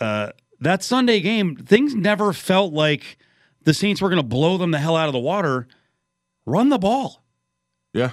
[0.00, 3.18] Uh, that Sunday game, things never felt like
[3.64, 5.66] the Saints were going to blow them the hell out of the water.
[6.46, 7.24] Run the ball.
[7.92, 8.12] Yeah.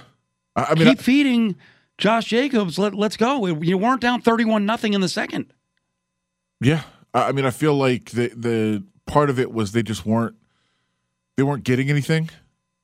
[0.56, 1.54] I, I mean, keep feeding
[1.96, 2.76] Josh Jacobs.
[2.76, 3.46] Let, let's go.
[3.46, 5.52] You weren't down 31 nothing in the second.
[6.60, 6.82] Yeah.
[7.14, 10.34] I, I mean, I feel like the, the part of it was they just weren't
[11.36, 12.30] they weren't getting anything,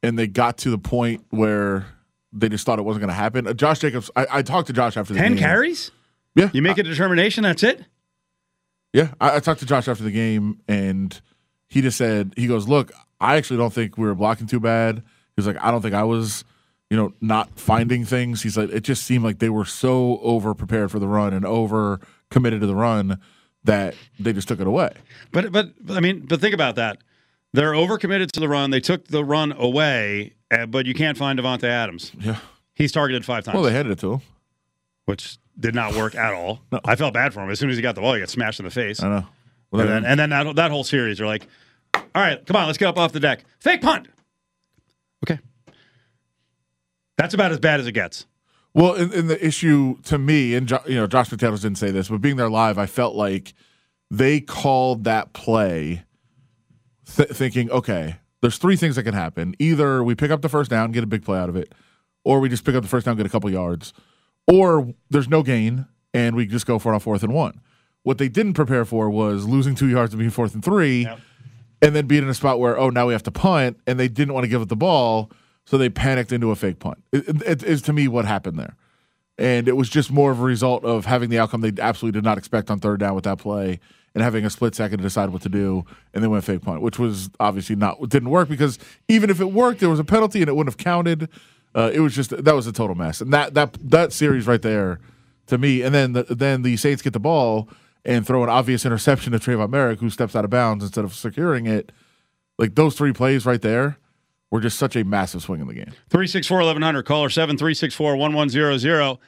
[0.03, 1.87] and they got to the point where
[2.33, 3.47] they just thought it wasn't going to happen.
[3.47, 5.39] Uh, Josh Jacobs, I, I, talked to Josh after the ten game.
[5.39, 5.91] carries.
[6.35, 7.43] Yeah, you make a determination.
[7.43, 7.85] That's it.
[8.93, 11.21] Yeah, I, I talked to Josh after the game, and
[11.69, 15.03] he just said he goes, "Look, I actually don't think we were blocking too bad."
[15.37, 16.45] He's like, "I don't think I was."
[16.89, 18.43] You know, not finding things.
[18.43, 21.47] He's like, it just seemed like they were so over prepared for the run and
[21.47, 22.01] over
[22.33, 23.21] committed to the run
[23.63, 24.93] that they just took it away.
[25.31, 26.99] But but I mean, but think about that.
[27.53, 28.71] They're overcommitted to the run.
[28.71, 32.13] They took the run away, uh, but you can't find Davante Adams.
[32.19, 32.39] Yeah,
[32.75, 33.55] he's targeted five times.
[33.55, 34.21] Well, they headed it to him,
[35.07, 36.61] which did not work at all.
[36.73, 36.81] No.
[36.85, 37.51] I felt bad for him.
[37.51, 39.03] As soon as he got the ball, he got smashed in the face.
[39.03, 39.27] I know.
[39.73, 41.47] Well, and then, and then that, that whole series, they're like,
[41.95, 43.45] "All right, come on, let's get up off the deck.
[43.59, 44.09] Fake punt."
[45.25, 45.41] Okay,
[47.19, 48.27] that's about as bad as it gets.
[48.73, 52.09] Well, and, and the issue to me, and you know, Josh McDaniels didn't say this,
[52.09, 53.55] but being there live, I felt like
[54.11, 56.05] they called that play
[57.17, 59.55] th- thinking, okay, there's three things that can happen.
[59.59, 61.73] Either we pick up the first down, get a big play out of it,
[62.25, 63.93] or we just pick up the first down, get a couple yards,
[64.51, 67.61] or there's no gain and we just go for it on fourth and one.
[68.03, 71.21] What they didn't prepare for was losing two yards and being fourth and three, Yep.
[71.83, 74.09] and then being in a spot where oh now we have to punt, and they
[74.09, 75.31] didn't want to give it the ball,
[75.67, 76.99] so they panicked into a fake punt.
[77.13, 78.75] It, it, it is to me what happened there,
[79.39, 82.25] and it was just more of a result of having the outcome they absolutely did
[82.25, 83.79] not expect on third down with that play,
[84.15, 86.83] and having a split second to decide what to do, and then went fake punt,
[86.83, 90.41] which was obviously not didn't work because even if it worked, there was a penalty
[90.41, 91.29] and it wouldn't have counted.
[91.75, 94.63] Uh, it was just that was a total mess, and that that that series right
[94.63, 94.99] there
[95.47, 97.69] to me, and then the, then the Saints get the ball
[98.05, 101.15] and throw an obvious interception to Tre'von Moehrig, who steps out of bounds instead of
[101.15, 101.93] securing it.
[102.59, 103.99] Like those three plays right there
[104.51, 105.93] were just such a massive swing in the game.
[106.09, 109.19] 364 1100, caller 7364 1100.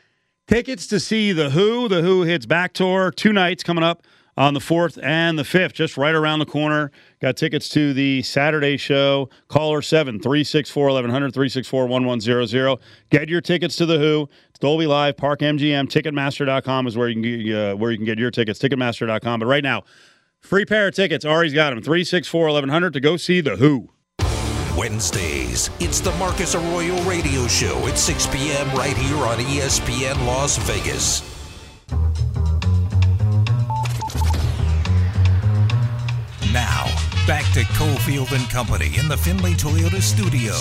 [0.49, 1.89] Tickets to see The Who.
[1.89, 4.05] The Who hits back tour two nights coming up
[4.37, 6.91] on the 4th and the 5th, just right around the corner.
[7.21, 9.29] Got tickets to the Saturday show.
[9.49, 12.79] Caller 7 364 1100, 364 1100.
[13.11, 14.29] Get your tickets to The Who.
[14.49, 18.07] It's Dolby Live, Park MGM, Ticketmaster.com is where you can get, uh, where you can
[18.07, 19.41] get your tickets, Ticketmaster.com.
[19.41, 19.85] But right now,
[20.41, 21.25] free pair of tickets.
[21.25, 21.83] Ari's got them.
[21.83, 23.91] 364 1100 to go see The Who.
[24.75, 28.67] Wednesdays, it's the Marcus Arroyo Radio Show at 6 p.m.
[28.71, 31.21] right here on ESPN Las Vegas.
[37.53, 40.53] Back to Cofield and Company in the Finley Toyota studio.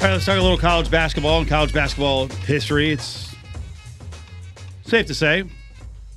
[0.00, 2.90] All right, let's talk a little college basketball and college basketball history.
[2.90, 3.34] It's
[4.84, 5.44] safe to say,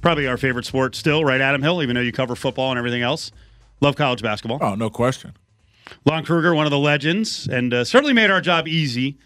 [0.02, 3.02] probably our favorite sport still, right, Adam Hill, even though you cover football and everything
[3.02, 3.32] else.
[3.82, 4.58] Love college basketball.
[4.62, 5.34] Oh, no question.
[6.06, 9.18] Lon Kruger, one of the legends, and uh, certainly made our job easy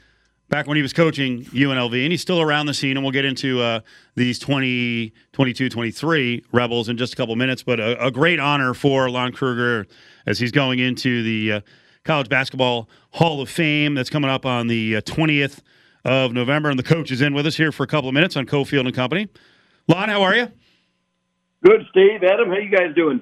[0.49, 2.97] back when he was coaching UNLV, and he's still around the scene.
[2.97, 3.81] And we'll get into uh,
[4.15, 7.63] these 20, 22, 23 Rebels in just a couple minutes.
[7.63, 9.85] But a, a great honor for Lon Kruger
[10.25, 11.61] as he's going into the uh,
[12.03, 15.61] College Basketball Hall of Fame that's coming up on the uh, 20th
[16.03, 16.69] of November.
[16.69, 18.85] And the coach is in with us here for a couple of minutes on Cofield
[18.85, 19.27] and Company.
[19.87, 20.51] Lon, how are you?
[21.63, 22.23] Good, Steve.
[22.23, 23.21] Adam, how you guys doing?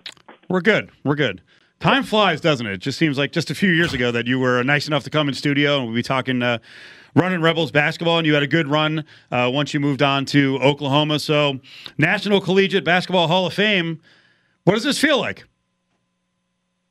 [0.50, 0.92] We're good.
[1.04, 1.42] We're good.
[1.80, 2.74] Time flies, doesn't it?
[2.74, 5.12] It just seems like just a few years ago that you were nice enough to
[5.12, 6.58] come in studio and we'll be talking uh,
[7.18, 10.60] running Rebels basketball, and you had a good run uh, once you moved on to
[10.60, 11.20] Oklahoma.
[11.20, 11.60] So,
[11.98, 14.00] National Collegiate Basketball Hall of Fame.
[14.64, 15.46] What does this feel like?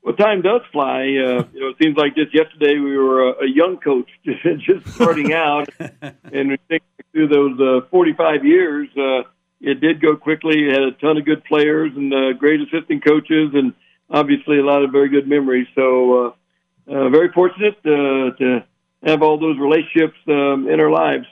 [0.03, 1.01] Well, time does fly.
[1.03, 4.95] Uh, you know, it seems like just yesterday we were a, a young coach just,
[4.95, 9.29] starting out, and we think through those uh, 45 years, uh,
[9.61, 10.69] it did go quickly.
[10.69, 13.75] It had a ton of good players and uh, great assistant coaches, and
[14.11, 15.67] obviously a lot of very good memories.
[15.75, 16.33] So, uh,
[16.89, 18.65] uh, very fortunate uh, to
[19.07, 21.27] have all those relationships um, in our lives.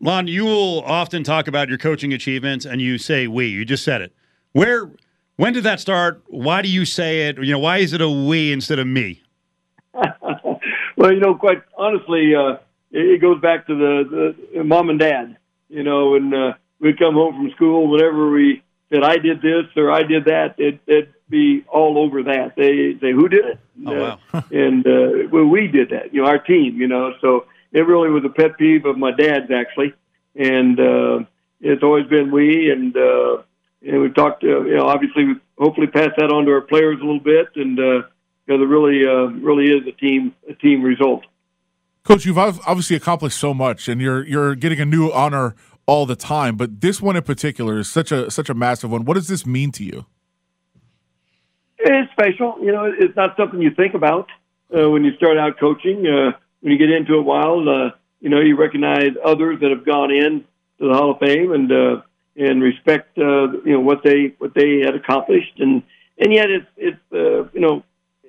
[0.00, 3.84] Lon, you will often talk about your coaching achievements, and you say "we." You just
[3.84, 4.14] said it.
[4.52, 4.90] Where,
[5.36, 6.22] when did that start?
[6.28, 7.38] Why do you say it?
[7.38, 9.22] You know, why is it a "we" instead of "me"?
[9.94, 12.58] well, you know, quite honestly, uh,
[12.92, 15.36] it, it goes back to the, the mom and dad.
[15.68, 19.64] You know, and uh, we'd come home from school whenever we said I did this
[19.76, 22.54] or I did that, it, it'd be all over that.
[22.56, 24.18] They say who did it, Oh, wow.
[24.50, 26.14] and uh, well, we did that.
[26.14, 26.80] You know, our team.
[26.80, 29.94] You know, so it really was a pet peeve of my dad's actually,
[30.34, 31.20] and uh,
[31.60, 32.70] it's always been we.
[32.70, 33.42] And uh,
[33.86, 34.44] and we talked.
[34.44, 37.48] Uh, you know, obviously, we hopefully pass that on to our players a little bit,
[37.56, 38.02] and uh,
[38.46, 41.24] because it really uh, really is a team a team result.
[42.04, 46.16] Coach, you've obviously accomplished so much, and you're you're getting a new honor all the
[46.16, 46.56] time.
[46.56, 49.04] But this one in particular is such a such a massive one.
[49.04, 50.06] What does this mean to you?
[51.88, 52.56] It's special.
[52.60, 54.28] You know, it's not something you think about
[54.76, 56.04] uh, when you start out coaching.
[56.06, 59.70] Uh, when you get into it a while, uh, you know, you recognize others that
[59.70, 60.44] have gone in
[60.80, 62.02] to the Hall of Fame and uh,
[62.36, 65.82] and respect uh, you know what they what they had accomplished, and
[66.18, 67.84] and yet it's it's uh, you know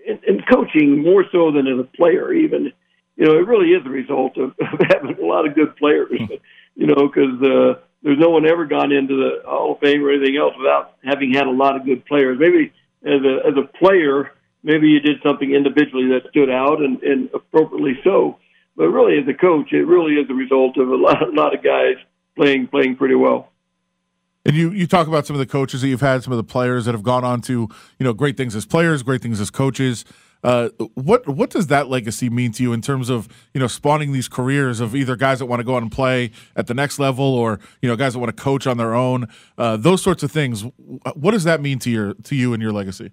[0.05, 2.71] in, in coaching more so than as a player even.
[3.15, 6.11] You know, it really is a result of, of having a lot of good players.
[6.75, 10.11] you know, because uh, there's no one ever gone into the Hall of Fame or
[10.11, 12.37] anything else without having had a lot of good players.
[12.39, 12.71] Maybe
[13.07, 14.31] as a as a player,
[14.63, 18.37] maybe you did something individually that stood out and, and appropriately so.
[18.75, 21.55] But really, as a coach, it really is a result of a lot, a lot
[21.55, 21.95] of guys
[22.35, 23.51] playing playing pretty well.
[24.45, 26.43] And you, you talk about some of the coaches that you've had, some of the
[26.43, 27.67] players that have gone on to
[27.99, 30.05] you know great things as players, great things as coaches.
[30.43, 34.11] Uh, what what does that legacy mean to you in terms of you know spawning
[34.11, 36.99] these careers of either guys that want to go out and play at the next
[36.99, 40.23] level or you know guys that want to coach on their own, uh, those sorts
[40.23, 40.63] of things.
[41.15, 43.11] What does that mean to your to you and your legacy?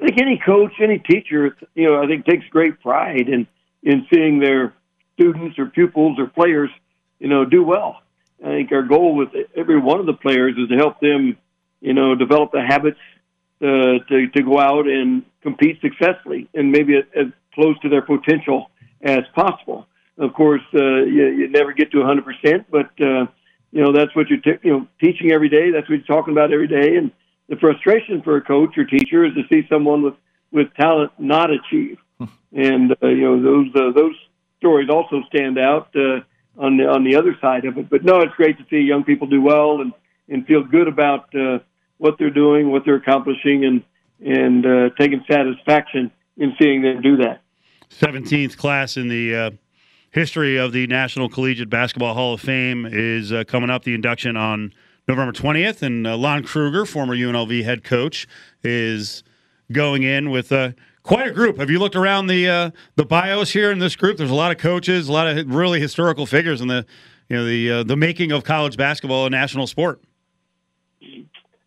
[0.00, 3.46] I think any coach, any teacher, you know, I think takes great pride in
[3.82, 4.74] in seeing their
[5.14, 6.70] students or pupils or players,
[7.18, 8.00] you know, do well.
[8.42, 11.36] I think our goal with every one of the players is to help them,
[11.80, 13.00] you know, develop the habits
[13.60, 18.70] uh, to to go out and compete successfully and maybe as, close to their potential
[19.02, 19.86] as possible.
[20.18, 23.26] Of course, uh, you, you never get to 100%, but uh,
[23.72, 25.70] you know that's what you're t- you know teaching every day.
[25.70, 27.10] That's what you're talking about every day, and
[27.48, 30.14] the frustration for a coach or teacher is to see someone with
[30.52, 31.98] with talent not achieve.
[32.52, 34.14] and uh, you know those uh, those
[34.58, 36.20] stories also stand out uh,
[36.58, 37.88] on the on the other side of it.
[37.90, 39.92] But no, it's great to see young people do well and
[40.28, 41.58] and feel good about uh,
[41.98, 43.82] what they're doing, what they're accomplishing, and
[44.20, 47.42] and uh, taking satisfaction in seeing them do that.
[47.88, 49.34] Seventeenth class in the.
[49.34, 49.50] Uh
[50.10, 53.84] history of the National Collegiate Basketball Hall of Fame is uh, coming up.
[53.84, 54.72] The induction on
[55.06, 58.26] November 20th, and uh, Lon Kruger, former UNLV head coach,
[58.64, 59.22] is
[59.70, 60.50] going in with
[61.08, 61.56] quite a group.
[61.56, 64.18] Have you looked around the uh, the bios here in this group?
[64.18, 66.84] There's a lot of coaches, a lot of really historical figures in the
[67.28, 70.02] you know the uh, the making of college basketball a national sport.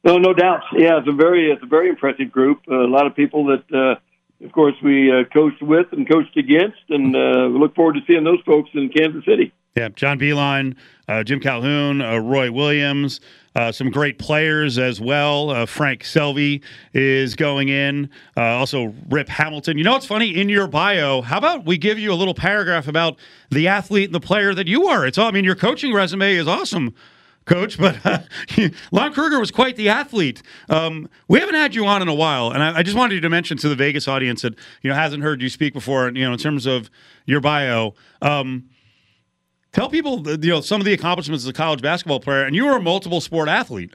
[0.04, 0.62] No, no doubt.
[0.74, 2.62] Yeah, it's a very it's a very impressive group.
[2.68, 6.80] a lot of people that, uh, of course, we uh, coached with and coached against,
[6.90, 9.54] and uh, we look forward to seeing those folks in Kansas City.
[9.76, 10.76] Yeah, John Beilein,
[11.08, 13.22] uh, Jim Calhoun, uh, Roy Williams,
[13.56, 15.50] uh, some great players as well.
[15.50, 16.62] Uh, Frank Selvy
[16.94, 18.10] is going in.
[18.36, 19.78] Uh, also, Rip Hamilton.
[19.78, 20.36] You know what's funny?
[20.36, 23.18] In your bio, how about we give you a little paragraph about
[23.50, 25.06] the athlete and the player that you are?
[25.06, 26.94] It's all, I mean, your coaching resume is awesome.
[27.46, 28.20] Coach, but uh,
[28.92, 30.42] Lon Kruger was quite the athlete.
[30.70, 33.30] Um, we haven't had you on in a while, and I, I, just wanted to
[33.30, 36.08] mention to the Vegas audience that you know hasn't heard you speak before.
[36.10, 36.90] You know, in terms of
[37.26, 38.70] your bio, um,
[39.72, 42.66] Tell people, you know, some of the accomplishments as a college basketball player, and you
[42.66, 43.94] were a multiple sport athlete.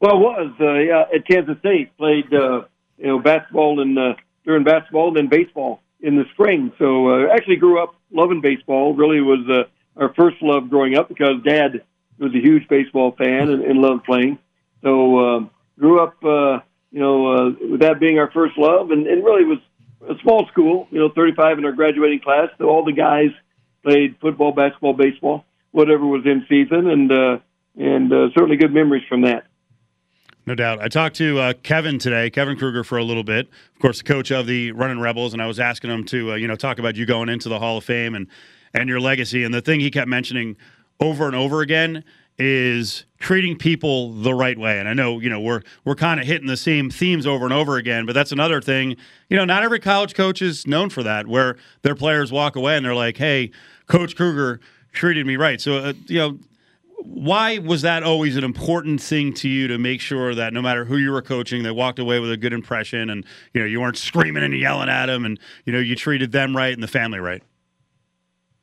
[0.00, 1.94] Well, I was uh, at Kansas State.
[1.98, 2.62] Played uh,
[2.96, 4.14] you know basketball and uh,
[4.46, 6.72] during basketball, and then baseball in the spring.
[6.78, 8.94] So uh, actually grew up loving baseball.
[8.94, 9.68] Really was uh,
[10.00, 11.82] our first love growing up because Dad
[12.18, 14.38] was a huge baseball fan and, and loved playing.
[14.82, 15.40] So uh,
[15.78, 16.60] grew up, uh,
[16.90, 19.58] you know, uh, with that being our first love, and, and really was
[20.08, 20.88] a small school.
[20.90, 22.48] You know, 35 in our graduating class.
[22.58, 23.30] So all the guys
[23.82, 27.38] played football, basketball, baseball, whatever was in season, and uh,
[27.76, 29.46] and uh, certainly good memories from that.
[30.46, 30.80] No doubt.
[30.80, 33.48] I talked to uh, Kevin today, Kevin Kruger, for a little bit.
[33.74, 36.34] Of course, the coach of the Running Rebels, and I was asking him to, uh,
[36.36, 38.26] you know, talk about you going into the Hall of Fame and
[38.74, 39.44] and your legacy.
[39.44, 40.56] And the thing he kept mentioning
[41.00, 42.04] over and over again
[42.38, 44.78] is treating people the right way.
[44.78, 47.52] And I know, you know, we're we're kind of hitting the same themes over and
[47.52, 48.96] over again, but that's another thing.
[49.28, 52.76] You know, not every college coach is known for that, where their players walk away
[52.76, 53.50] and they're like, "Hey,
[53.86, 54.60] Coach Kruger
[54.92, 56.38] treated me right." So, uh, you know,
[57.02, 60.86] why was that always an important thing to you to make sure that no matter
[60.86, 63.82] who you were coaching, they walked away with a good impression, and you know, you
[63.82, 66.88] weren't screaming and yelling at them, and you know, you treated them right and the
[66.88, 67.42] family right.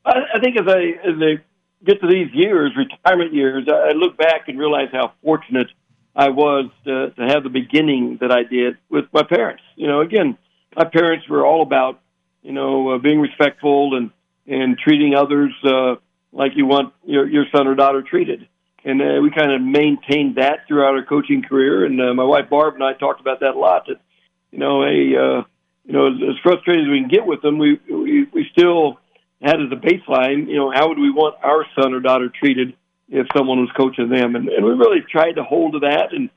[0.04, 1.42] I, I think as I as I
[1.84, 5.68] get to these years, retirement years, I look back and realize how fortunate
[6.14, 9.62] I was to, to have the beginning that I did with my parents.
[9.76, 10.36] You know, again,
[10.76, 12.00] my parents were all about,
[12.42, 14.10] you know, uh, being respectful and,
[14.46, 15.94] and treating others uh,
[16.32, 18.48] like you want your, your son or daughter treated.
[18.84, 21.84] And uh, we kind of maintained that throughout our coaching career.
[21.84, 23.86] And uh, my wife Barb and I talked about that a lot.
[23.86, 24.00] That,
[24.50, 25.42] you know, a, uh,
[25.84, 28.98] you know, as, as frustrated as we can get with them, we, we, we still
[29.40, 32.74] had as a baseline, you know, how would we want our son or daughter treated
[33.08, 34.36] if someone was coaching them?
[34.36, 36.30] And, and we really tried to hold to that, and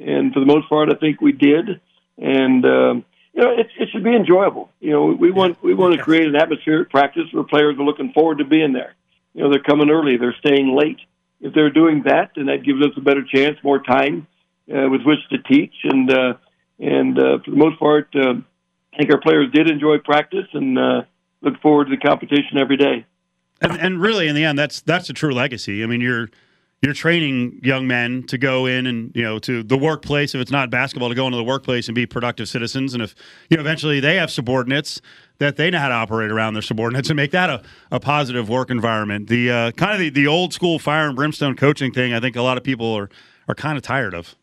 [0.00, 1.80] and for the most part, I think we did.
[2.16, 4.70] and um, you know it, it should be enjoyable.
[4.80, 7.84] You know, we want we want to create an atmosphere at practice where players are
[7.84, 8.94] looking forward to being there.
[9.34, 10.98] You know, they're coming early, they're staying late.
[11.40, 14.26] If they're doing that, then that gives us a better chance, more time
[14.68, 16.34] uh, with which to teach, and uh,
[16.78, 18.34] and uh, for the most part, uh,
[18.92, 21.02] I think our players did enjoy practice and uh,
[21.40, 23.06] look forward to the competition every day.
[23.60, 25.82] And, and really, in the end, that's that's a true legacy.
[25.82, 26.28] I mean, you're
[26.82, 30.34] you're training young men to go in and you know to the workplace.
[30.34, 32.94] If it's not basketball to go into the workplace and be productive citizens.
[32.94, 33.14] And if
[33.50, 35.00] you know eventually they have subordinates
[35.38, 38.48] that they know how to operate around their subordinates and make that a, a positive
[38.48, 39.28] work environment.
[39.28, 42.36] The uh, kind of the, the old school fire and brimstone coaching thing i think
[42.36, 43.08] a lot of people are
[43.48, 44.36] are kind of tired of.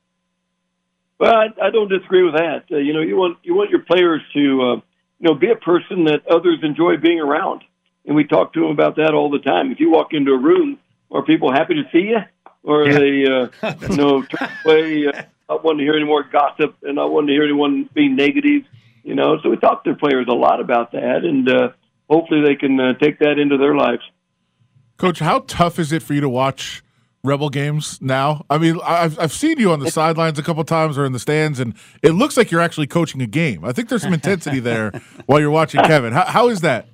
[1.19, 2.65] Well i, I don't disagree with that.
[2.69, 4.81] Uh, you know you want you want your players to uh,
[5.19, 7.63] you know be a person that others enjoy being around
[8.05, 10.37] and we talk to them about that all the time if you walk into a
[10.37, 10.77] room
[11.11, 12.19] are people happy to see you,
[12.63, 12.99] or are Yeah.
[12.99, 16.95] they, uh, you know, turn away, uh, not wanting to hear any more gossip and
[16.95, 18.63] not wanting to hear anyone being negative?
[19.03, 21.69] You know, so we talk to players a lot about that, and uh,
[22.09, 24.01] hopefully they can uh, take that into their lives.
[24.97, 26.81] Coach, how tough is it for you to watch
[27.25, 28.45] Rebel games now?
[28.49, 31.19] I mean, I've I've seen you on the sidelines a couple times or in the
[31.19, 33.65] stands, and it looks like you're actually coaching a game.
[33.65, 34.91] I think there's some intensity there
[35.25, 36.13] while you're watching Kevin.
[36.13, 36.87] How, how is that?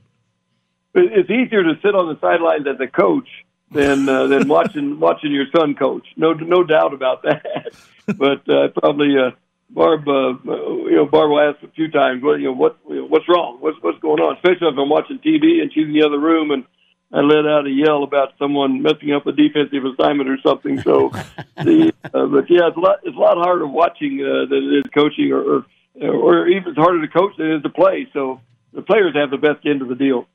[0.94, 3.28] It's easier to sit on the sidelines as a coach
[3.72, 6.08] than uh, than watching watching your son coach.
[6.17, 7.74] No, no doubt about that.
[8.17, 9.32] But uh, probably uh,
[9.70, 12.96] Barb, uh, you know, Barb will ask a few times, "What, you know, what, you
[12.96, 13.58] know, what's wrong?
[13.62, 16.52] What's what's going on?" Especially if I'm watching TV and she's in the other room
[16.52, 16.65] and
[17.13, 20.82] I let out a yell about someone messing up a defensive assignment or something.
[20.82, 21.10] So,
[21.58, 24.86] the uh, but yeah, it's a lot it's a lot harder watching uh, than it
[24.86, 25.65] is coaching, or, or
[26.02, 28.08] or even it's harder to coach than it is to play.
[28.13, 28.39] So
[28.74, 30.28] the players have the best end of the deal.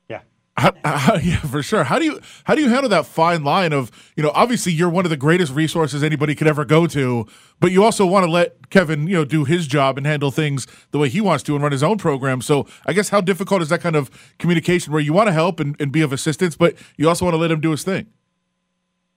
[0.57, 1.83] How, how, yeah, for sure.
[1.83, 4.89] How do you how do you handle that fine line of you know obviously you're
[4.89, 7.27] one of the greatest resources anybody could ever go to,
[7.59, 10.65] but you also want to let Kevin you know do his job and handle things
[10.91, 12.41] the way he wants to and run his own program.
[12.41, 15.59] So I guess how difficult is that kind of communication where you want to help
[15.59, 18.07] and, and be of assistance, but you also want to let him do his thing.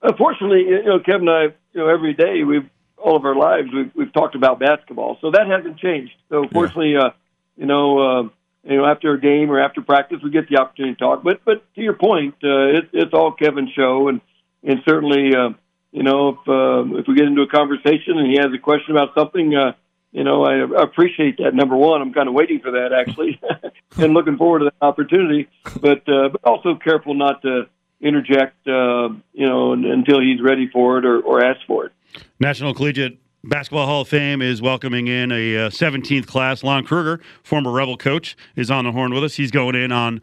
[0.03, 3.69] Unfortunately, you know, Kevin and I, you know, every day we've all of our lives
[3.73, 6.13] we've we've talked about basketball, so that hasn't changed.
[6.29, 7.09] So fortunately, uh,
[7.57, 8.29] you know, uh,
[8.63, 11.23] you know, after a game or after practice, we get the opportunity to talk.
[11.23, 14.21] But but to your point, uh, it, it's all Kevin's show, and
[14.63, 15.49] and certainly, uh,
[15.91, 18.95] you know, if uh, if we get into a conversation and he has a question
[18.95, 19.55] about something.
[19.55, 19.73] Uh,
[20.13, 21.55] you know, I appreciate that.
[21.55, 23.39] Number one, I'm kind of waiting for that actually,
[23.97, 25.47] and looking forward to that opportunity.
[25.79, 27.67] But uh, but also careful not to
[28.01, 31.91] interject, uh, you know, until he's ready for it or, or ask for it.
[32.39, 36.63] National Collegiate Basketball Hall of Fame is welcoming in a uh, 17th class.
[36.63, 39.33] Lon Kruger, former Rebel coach, is on the horn with us.
[39.33, 40.21] He's going in on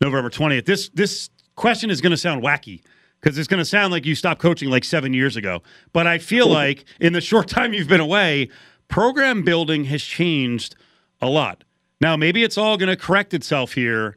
[0.00, 0.66] November 20th.
[0.66, 2.82] This this question is going to sound wacky
[3.20, 5.62] because it's going to sound like you stopped coaching like seven years ago.
[5.92, 8.48] But I feel like in the short time you've been away,
[8.88, 10.74] program building has changed
[11.20, 11.62] a lot.
[12.00, 14.16] Now maybe it's all going to correct itself here,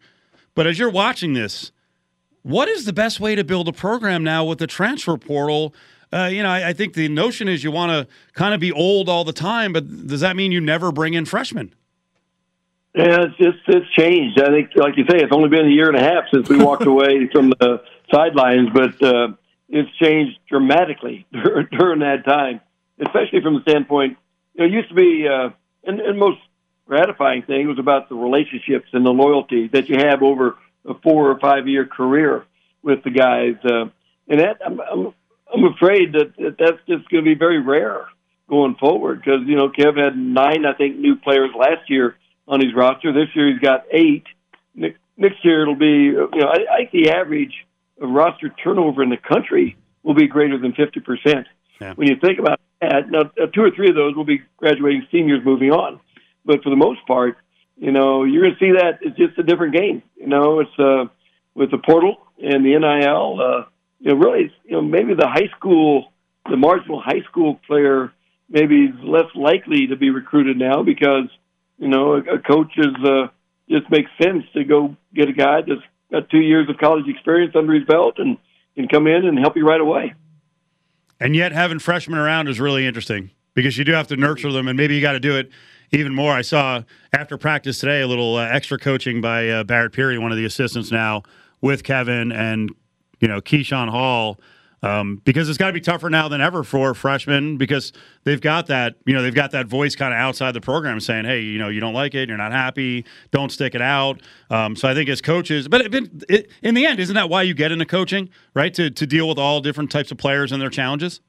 [0.56, 1.72] but as you're watching this,
[2.42, 5.76] what is the best way to build a program now with the transfer portal?
[6.12, 8.72] Uh, you know, I, I think the notion is you want to kind of be
[8.72, 11.74] old all the time, but does that mean you never bring in freshmen?
[12.96, 14.42] Yeah, it's just it's changed.
[14.42, 16.58] I think, like you say, it's only been a year and a half since we
[16.58, 19.28] walked away from the sidelines, but uh,
[19.70, 22.62] it's changed dramatically during that time,
[23.00, 24.18] especially from the standpoint.
[24.56, 25.50] You know, it used to be, uh,
[25.84, 26.40] and, and most
[26.88, 31.30] gratifying thing was about the relationships and the loyalty that you have over a four
[31.30, 32.46] or five year career
[32.82, 33.86] with the guys, uh,
[34.28, 35.14] and that I'm, I'm
[35.54, 38.06] I'm afraid that, that that's just going to be very rare
[38.50, 42.16] going forward because you know Kev had nine, I think, new players last year
[42.48, 43.14] on his roster.
[43.14, 44.24] This year he's got eight.
[44.76, 47.54] Ne- Next year it'll be, you know, I, I think the average
[48.02, 51.48] of roster turnover in the country will be greater than fifty percent.
[51.82, 51.94] Yeah.
[51.94, 55.08] When you think about that, now uh, two or three of those will be graduating
[55.12, 56.00] seniors moving on,
[56.46, 57.38] but for the most part,
[57.78, 60.04] you know, you're going to see that it's just a different game.
[60.16, 61.06] You know, it's uh,
[61.56, 63.42] with the portal and the NIL.
[63.42, 63.66] Uh,
[64.00, 66.12] you know, really, you know, maybe the high school,
[66.50, 68.12] the marginal high school player,
[68.50, 71.30] maybe is less likely to be recruited now because
[71.78, 73.28] you know a, a coach is uh,
[73.70, 75.82] just makes sense to go get a guy that's
[76.12, 78.38] got two years of college experience under his belt and
[78.76, 80.14] can come in and help you right away.
[81.20, 84.68] And yet, having freshmen around is really interesting because you do have to nurture them,
[84.68, 85.52] and maybe you got to do it
[85.92, 86.32] even more.
[86.32, 90.32] I saw after practice today a little uh, extra coaching by uh, Barret Peery, one
[90.32, 91.24] of the assistants now,
[91.62, 92.72] with Kevin and
[93.20, 94.40] you know Keyshawn Hall.
[94.82, 97.92] Um, because it's got to be tougher now than ever for freshmen because
[98.24, 101.26] they've got that you know they've got that voice kind of outside the program saying
[101.26, 104.78] hey you know you don't like it you're not happy don't stick it out um,
[104.78, 107.54] so I think as coaches but it, it, in the end isn't that why you
[107.54, 110.70] get into coaching right to to deal with all different types of players and their
[110.70, 111.20] challenges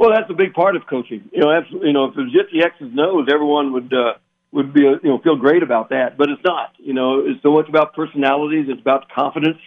[0.00, 1.28] Well, that's a big part of coaching.
[1.30, 1.88] You know, absolutely.
[1.88, 4.14] You know, if it was just the X's O's, everyone would uh,
[4.50, 6.16] would be uh, you know feel great about that.
[6.16, 6.72] But it's not.
[6.78, 8.64] You know, it's so much about personalities.
[8.68, 9.58] It's about confidence.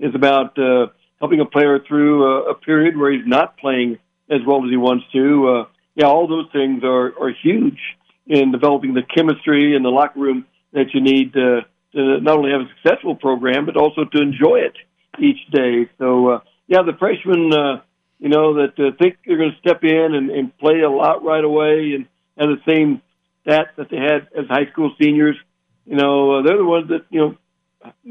[0.00, 0.88] It's about uh,
[1.20, 3.98] helping a player through a, a period where he's not playing
[4.28, 5.48] as well as he wants to.
[5.48, 7.78] Uh, yeah, all those things are are huge
[8.26, 11.60] in developing the chemistry in the locker room that you need to,
[11.92, 14.76] to not only have a successful program but also to enjoy it
[15.18, 15.88] each day.
[15.98, 17.82] So uh, yeah, the freshmen, uh,
[18.18, 21.24] you know, that uh, think they're going to step in and, and play a lot
[21.24, 22.06] right away and
[22.38, 23.02] have the same
[23.44, 25.36] stats that they had as high school seniors.
[25.84, 27.36] You know, uh, they're the ones that you know,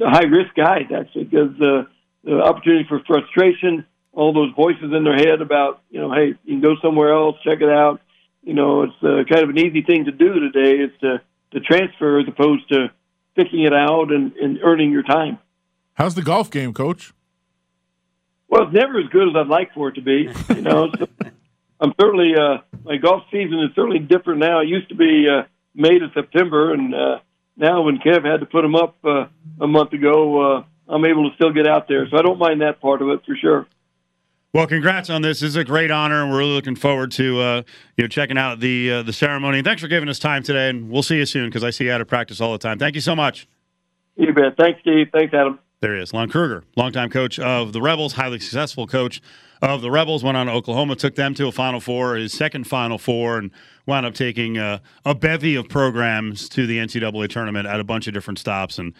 [0.01, 1.83] high risk guys actually, because uh,
[2.23, 6.59] the opportunity for frustration, all those voices in their head about you know, hey, you
[6.59, 8.01] can go somewhere else, check it out.
[8.43, 10.83] You know, it's uh, kind of an easy thing to do today.
[10.83, 12.91] Is to to transfer as opposed to
[13.35, 15.37] picking it out and, and earning your time.
[15.93, 17.13] How's the golf game, Coach?
[18.47, 20.29] Well, it's never as good as I'd like for it to be.
[20.49, 21.07] You know, so
[21.79, 24.61] I'm certainly uh, my golf season is certainly different now.
[24.61, 25.43] It used to be uh,
[25.75, 27.19] May to September, and uh,
[27.59, 29.25] now when Kev had to put them up uh,
[29.61, 32.07] a month ago, uh, I'm able to still get out there.
[32.09, 33.67] So I don't mind that part of it for sure.
[34.51, 35.41] Well, congrats on this.
[35.41, 37.61] This is a great honor, and we're really looking forward to uh,
[37.97, 39.59] you know checking out the uh, the ceremony.
[39.59, 40.69] And thanks for giving us time today.
[40.69, 42.79] And we'll see you soon because I see you out of practice all the time.
[42.79, 43.47] Thank you so much.
[44.15, 44.57] You bet.
[44.57, 45.09] Thanks, Steve.
[45.13, 45.59] Thanks, Adam.
[45.81, 49.21] There he is, Lon Kruger, longtime coach of the Rebels, highly successful coach
[49.61, 50.23] of the Rebels.
[50.23, 53.51] Went on to Oklahoma, took them to a Final Four, his second Final Four, and
[53.85, 58.07] wound up taking uh, a bevy of programs to the NCAA tournament at a bunch
[58.07, 58.79] of different stops.
[58.79, 58.93] And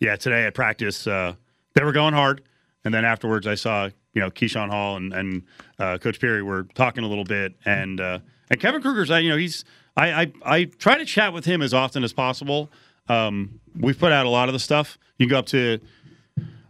[0.00, 1.34] yeah, today at practice, uh,
[1.74, 2.42] they were going hard.
[2.84, 5.42] And then afterwards, I saw you know Keyshawn Hall and, and
[5.78, 8.18] uh, Coach Peery were talking a little bit, and uh,
[8.50, 9.64] and Kevin Kruger's you know he's
[9.96, 12.70] I, I I try to chat with him as often as possible.
[13.08, 14.98] Um, we've put out a lot of the stuff.
[15.18, 15.80] You can go up to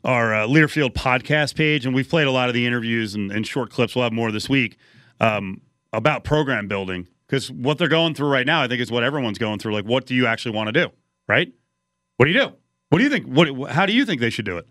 [0.04, 3.46] our uh, Learfield podcast page, and we've played a lot of the interviews and, and
[3.46, 3.94] short clips.
[3.94, 4.76] We'll have more this week
[5.20, 5.60] um,
[5.92, 9.38] about program building because what they're going through right now, I think, is what everyone's
[9.38, 9.74] going through.
[9.74, 10.90] Like, what do you actually want to do?
[11.28, 11.52] Right?
[12.16, 12.52] What do you do?
[12.88, 13.26] What do you think?
[13.26, 13.70] What?
[13.70, 14.66] How do you think they should do it?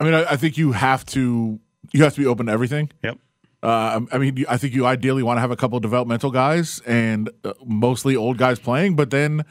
[0.00, 1.58] I mean, I, I think you have to
[1.92, 2.90] you have to be open to everything.
[3.02, 3.18] Yep.
[3.62, 6.80] Uh, I mean, I think you ideally want to have a couple of developmental guys
[6.86, 9.44] and uh, mostly old guys playing, but then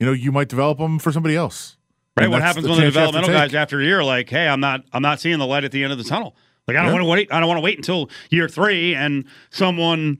[0.00, 1.76] you know you might develop them for somebody else.
[2.16, 2.24] Right.
[2.24, 4.04] And What happens when the chance you have to developmental guys after a year are
[4.04, 6.36] like, hey, I'm not I'm not seeing the light at the end of the tunnel.
[6.68, 6.92] Like I don't Yeah.
[6.94, 7.32] want to wait.
[7.32, 10.18] I don't want to wait until year three and someone,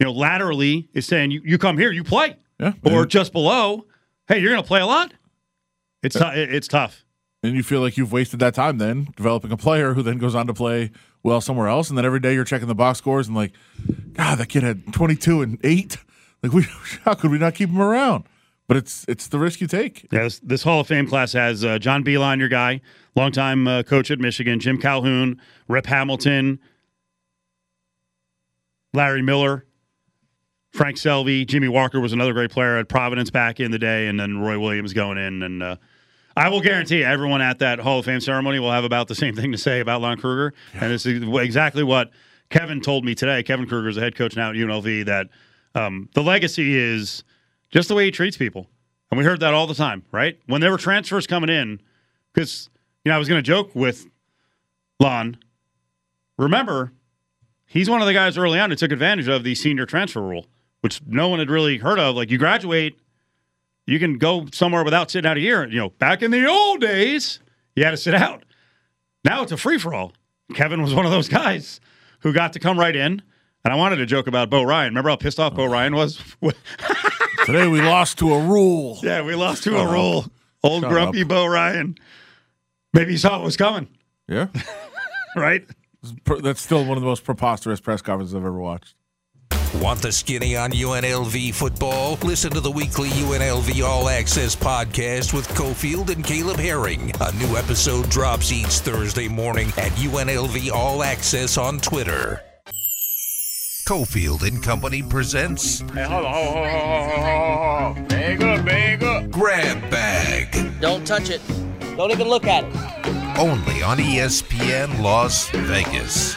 [0.00, 3.32] you know, laterally is saying you, you come here, you play, Yeah, or and, just
[3.32, 3.86] below,
[4.28, 5.12] hey, you're going to play a lot.
[6.02, 7.04] It's uh, tou- it- it's tough.
[7.42, 10.34] and you feel like you've wasted that time then developing a player who then goes
[10.34, 10.90] on to play
[11.22, 13.52] well somewhere else, and then every day you're checking the box scores and like,
[14.14, 15.96] God, that kid had 22 and eight.
[16.42, 16.62] Like, we
[17.04, 18.24] how could we not keep him around?
[18.68, 20.06] But it's it's the risk you take.
[20.10, 22.80] Yeah, this, this Hall of Fame class has uh, John Beilein, your guy,
[23.14, 26.58] longtime uh, coach at Michigan, Jim Calhoun, Rip Hamilton,
[28.92, 29.66] Larry Miller,
[30.72, 34.18] Frank Selvy, Jimmy Walker was another great player at Providence back in the day, and
[34.18, 35.42] then Roy Williams going in.
[35.42, 35.76] And uh,
[36.36, 39.34] I will guarantee everyone at that Hall of Fame ceremony will have about the same
[39.34, 40.54] thing to say about Lon Kruger.
[40.74, 42.10] And this is exactly what
[42.50, 43.42] Kevin told me today.
[43.42, 45.06] Kevin Kruger is the head coach now at UNLV.
[45.06, 45.28] That
[45.74, 47.24] um, the legacy is
[47.70, 48.68] just the way he treats people.
[49.10, 50.38] And we heard that all the time, right?
[50.46, 51.80] When there were transfers coming in,
[52.32, 52.68] because
[53.04, 54.06] you know I was going to joke with
[55.00, 55.38] Lon.
[56.38, 56.92] Remember,
[57.66, 60.46] he's one of the guys early on who took advantage of the senior transfer rule,
[60.80, 62.16] which no one had really heard of.
[62.16, 62.98] Like you graduate,
[63.86, 65.66] you can go somewhere without sitting out a year.
[65.68, 67.40] You know, back in the old days,
[67.76, 68.44] you had to sit out.
[69.24, 70.12] Now it's a free for all.
[70.54, 71.80] Kevin was one of those guys
[72.20, 73.22] who got to come right in.
[73.64, 74.90] And I wanted to joke about Bo Ryan.
[74.90, 75.66] Remember how pissed off Bo oh.
[75.66, 76.22] Ryan was?
[77.46, 78.98] Today we lost to a rule.
[79.02, 79.92] yeah, we lost to Shut a up.
[79.92, 80.24] rule.
[80.62, 81.28] Old Shut grumpy up.
[81.28, 81.96] Bo Ryan.
[82.92, 83.88] Maybe he saw it was coming,
[84.28, 84.48] Yeah,
[85.36, 85.64] right?
[86.42, 88.94] that's still one of the most preposterous press conferences I've ever watched.
[89.80, 92.16] Want the skinny on UNLV football?
[92.22, 97.12] Listen to the weekly UNLV All Access podcast with Cofield and Caleb Herring.
[97.20, 102.40] A new episode drops each Thursday morning at UNLV All Access on Twitter.
[103.86, 108.08] Cofield and Company presents Hey, hold on, hold on, hold on, hold on, hold on.
[108.08, 109.30] Bag up, bag up.
[109.30, 111.40] Grab Bag, Don't touch it.
[111.96, 113.38] Don't even look at it.
[113.38, 116.34] only on ESPN Las Vegas.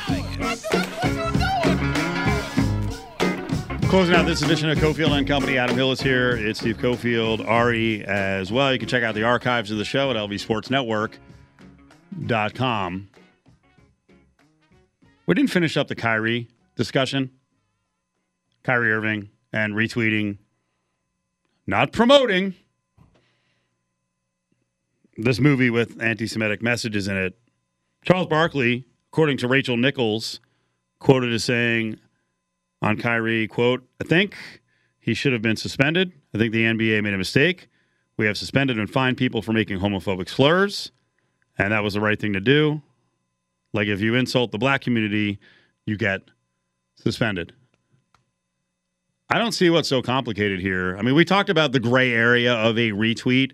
[3.89, 6.37] Closing out this edition of Cofield and Company, Adam Hill is here.
[6.37, 8.71] It's Steve Cofield, Ari as well.
[8.71, 13.09] You can check out the archives of the show at lvsportsnetwork.com.
[15.25, 17.31] We didn't finish up the Kyrie discussion.
[18.63, 20.37] Kyrie Irving and retweeting,
[21.65, 22.55] not promoting
[25.17, 27.37] this movie with anti Semitic messages in it.
[28.03, 30.39] Charles Barkley, according to Rachel Nichols,
[30.99, 31.99] quoted as saying
[32.81, 34.35] on Kyrie, quote, I think
[34.99, 36.13] he should have been suspended.
[36.33, 37.67] I think the NBA made a mistake.
[38.17, 40.91] We have suspended and fined people for making homophobic slurs,
[41.57, 42.81] and that was the right thing to do.
[43.73, 45.39] Like if you insult the black community,
[45.85, 46.21] you get
[46.95, 47.53] suspended.
[49.29, 50.97] I don't see what's so complicated here.
[50.97, 53.51] I mean, we talked about the gray area of a retweet,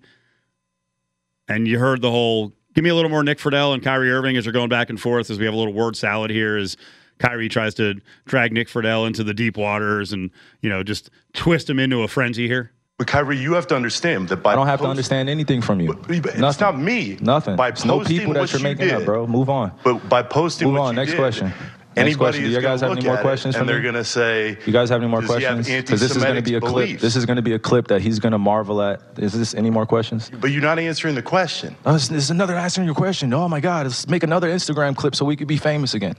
[1.49, 4.37] and you heard the whole give me a little more Nick Friedell and Kyrie Irving
[4.37, 6.75] as they're going back and forth as we have a little word salad here as
[7.19, 7.95] Kyrie tries to
[8.25, 10.29] drag Nick Friedell into the deep waters and,
[10.61, 12.71] you know, just twist him into a frenzy here.
[12.97, 15.79] But Kyrie, you have to understand that by I don't have to understand anything from
[15.81, 15.93] you.
[15.93, 16.65] But- but It's Nothing.
[16.65, 17.17] not me.
[17.21, 17.55] Nothing.
[17.57, 19.27] By It's no posting people that what you're you making did, up, bro.
[19.27, 19.71] Move on.
[19.83, 20.93] But by posting Move what on.
[20.93, 21.53] you Next did, question.
[21.95, 22.43] Next Anybody question.
[22.43, 24.57] Do you guys have any more at it, questions for And they're going to say,
[24.65, 25.83] You guys have any more Does he have questions?
[25.83, 26.85] Because this is going to be a anti-Semitic clip.
[26.87, 27.01] beliefs?
[27.01, 29.01] This is going to be a clip that he's going to marvel at.
[29.17, 30.29] Is this any more questions?
[30.41, 31.73] But you're not answering the question.
[31.85, 33.33] Oh, this, this is another answering your question.
[33.33, 36.15] Oh my God, let's make another Instagram clip so we could be famous again.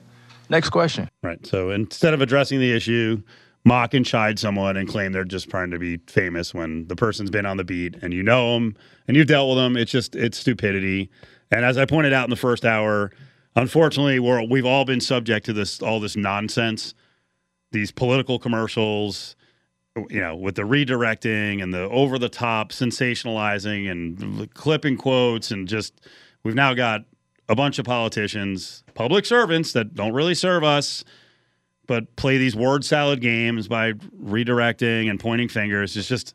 [0.48, 1.10] Next question.
[1.22, 1.44] Right.
[1.44, 3.22] So instead of addressing the issue,
[3.64, 7.28] mock and chide someone and claim they're just trying to be famous when the person's
[7.28, 8.76] been on the beat and you know them
[9.08, 11.10] and you've dealt with them, it's just it's stupidity.
[11.50, 13.12] And as I pointed out in the first hour,
[13.56, 16.94] unfortunately, we're we've all been subject to this all this nonsense,
[17.72, 19.34] these political commercials,
[20.08, 25.66] you know, with the redirecting and the over the top sensationalizing and clipping quotes and
[25.66, 26.00] just
[26.44, 27.02] we've now got
[27.48, 31.04] a bunch of politicians, public servants that don't really serve us,
[31.86, 35.96] but play these word salad games by redirecting and pointing fingers.
[35.96, 36.34] It's just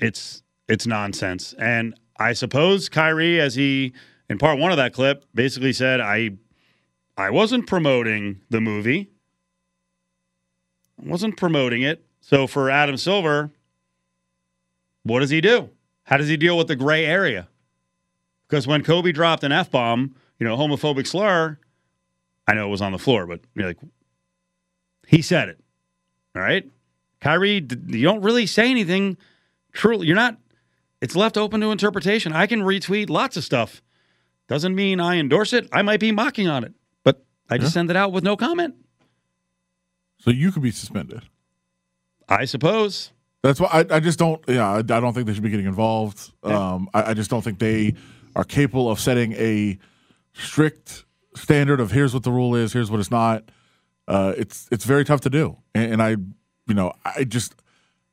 [0.00, 1.54] it's it's nonsense.
[1.58, 3.92] And I suppose Kyrie, as he
[4.28, 6.32] in part one of that clip, basically said, I
[7.18, 9.10] I wasn't promoting the movie.
[11.04, 12.06] I wasn't promoting it.
[12.20, 13.50] So for Adam Silver,
[15.02, 15.70] what does he do?
[16.04, 17.48] How does he deal with the gray area?
[18.48, 21.58] Because when Kobe dropped an F bomb, you know, homophobic slur,
[22.46, 23.78] I know it was on the floor, but you're like,
[25.06, 25.60] he said it.
[26.36, 26.64] All right.
[27.20, 29.16] Kyrie, you don't really say anything.
[29.72, 30.38] Truly, you're not,
[31.00, 32.32] it's left open to interpretation.
[32.32, 33.82] I can retweet lots of stuff.
[34.46, 35.68] Doesn't mean I endorse it.
[35.72, 36.72] I might be mocking on it,
[37.50, 38.74] I just send it out with no comment.
[40.18, 41.22] So you could be suspended.
[42.28, 43.12] I suppose.
[43.42, 44.42] That's why I, I just don't.
[44.48, 46.32] Yeah, I, I don't think they should be getting involved.
[46.42, 47.94] Um, I, I just don't think they
[48.34, 49.78] are capable of setting a
[50.32, 53.44] strict standard of here's what the rule is, here's what it's not.
[54.06, 57.54] Uh, it's it's very tough to do, and, and I, you know, I just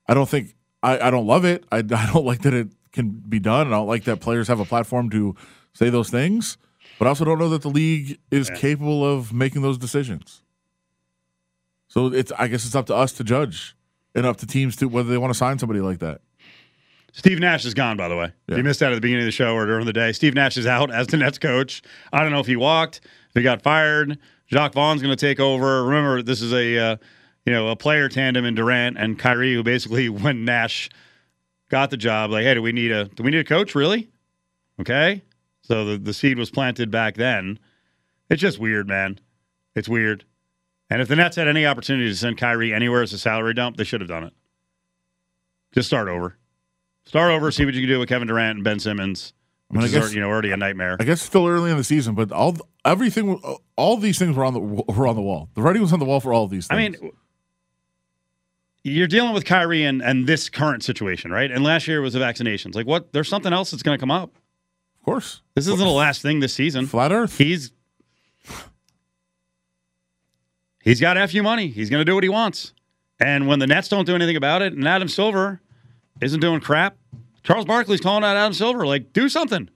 [0.08, 1.64] I don't think I, I don't love it.
[1.72, 1.82] I, I
[2.12, 3.68] don't like that it can be done.
[3.68, 5.36] I don't like that players have a platform to
[5.74, 6.58] say those things,
[7.00, 10.41] but I also don't know that the league is capable of making those decisions.
[11.88, 13.76] So it's I guess it's up to us to judge
[14.14, 16.22] and up to teams to whether they want to sign somebody like that.
[17.12, 18.34] Steve Nash is gone, by the way.
[18.48, 18.58] Yeah.
[18.58, 20.12] You missed that at the beginning of the show or during the day.
[20.12, 21.82] Steve Nash is out as the Nets coach.
[22.12, 24.18] I don't know if he walked, if he got fired.
[24.48, 25.86] Jacque Vaughn's going to take over.
[25.86, 26.98] Remember, this is a uh,
[27.46, 30.89] you know a player tandem in Durant and Kyrie, who basically when Nash
[31.70, 34.10] got the job, like, hey, do we need a do we need a coach really?
[34.82, 35.22] Okay,
[35.68, 37.59] so the the seed was planted back then.
[38.30, 39.20] It's just weird, man.
[39.76, 40.26] It's weird.
[40.89, 43.78] And if the Nets had any opportunity to send Kyrie anywhere as a salary dump,
[43.78, 44.34] they should have done it.
[45.74, 46.38] Just start over.
[47.05, 49.34] Start over, see what you can do with Kevin Durant and Ben Simmons,
[49.70, 50.97] which I is guess- already, you know already a nightmare.
[50.99, 53.39] I guess it's still early in the season, but all everything,
[53.76, 55.49] all these things were on the were on the wall.
[55.55, 56.68] The writing was on the wall for all of these.
[56.70, 57.01] I Things.
[57.01, 57.11] mean,
[58.84, 61.49] you're dealing with Kyrie and, and this current situation, right?
[61.51, 62.76] And last year was the vaccinations.
[62.76, 63.11] Like, what?
[63.13, 64.36] There's something else that's going to come up.
[65.06, 66.88] Of course, This isn't the last thing this season.
[66.88, 67.38] flat Earth.
[67.38, 67.72] He's
[70.82, 71.68] he's got fu money.
[71.68, 72.74] He's going to do what he wants.
[73.20, 75.62] And when the Nets don't do anything about it, and Adam Silver
[76.22, 76.97] isn't doing crap,
[77.43, 79.70] Charles Barkley's calling out Adam Silver like, do something.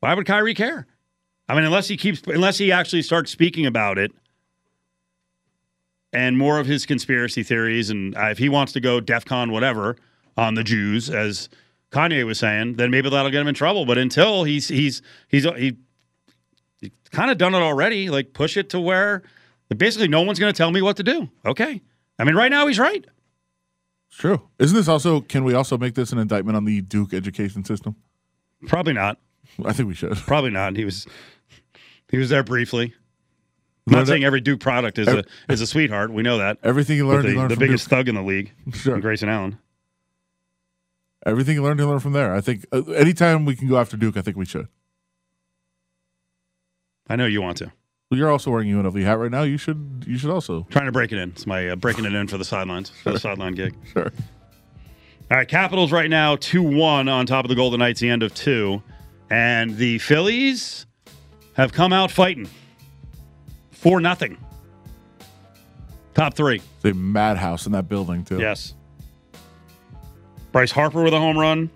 [0.00, 0.86] Why would Kyrie care?
[1.48, 4.12] I mean, unless he keeps, unless he actually starts speaking about it,
[6.12, 9.96] and more of his conspiracy theories, and uh, if he wants to go DefCon whatever
[10.36, 11.48] on the Jews, as
[11.96, 13.86] Kanye was saying, then maybe that'll get him in trouble.
[13.86, 15.76] But until he's he's he's he,
[16.80, 18.10] he kind of done it already.
[18.10, 19.22] Like push it to where
[19.74, 21.28] basically no one's going to tell me what to do.
[21.44, 21.80] Okay,
[22.18, 23.04] I mean, right now he's right.
[24.08, 24.42] It's true.
[24.58, 25.20] Isn't this also?
[25.20, 27.96] Can we also make this an indictment on the Duke education system?
[28.66, 29.18] Probably not.
[29.64, 30.16] I think we should.
[30.16, 30.76] Probably not.
[30.76, 31.06] He was
[32.10, 32.94] he was there briefly.
[33.88, 36.12] I'm not saying every Duke product is a is a sweetheart.
[36.12, 36.58] We know that.
[36.62, 37.98] Everything you learned, the, you learned the biggest Duke.
[37.98, 38.98] thug in the league, Sure.
[39.00, 39.58] Grayson Allen.
[41.26, 42.32] Everything you learned, you learn from there.
[42.34, 44.68] I think uh, anytime we can go after Duke, I think we should.
[47.08, 47.72] I know you want to.
[48.10, 49.42] Well, you're also wearing a UNLV hat right now.
[49.42, 50.04] You should.
[50.06, 50.66] You should also.
[50.70, 51.30] Trying to break it in.
[51.30, 53.74] It's my uh, breaking it in for the sidelines for the sideline gig.
[53.92, 54.12] Sure.
[55.28, 58.22] All right, Capitals right now 2 1 on top of the Golden Knights, the end
[58.22, 58.80] of two.
[59.28, 60.86] And the Phillies
[61.54, 62.48] have come out fighting.
[63.72, 64.38] for nothing.
[66.14, 66.62] Top three.
[66.76, 68.38] It's a madhouse in that building too.
[68.38, 68.74] Yes.
[70.56, 71.68] Bryce Harper with a home run.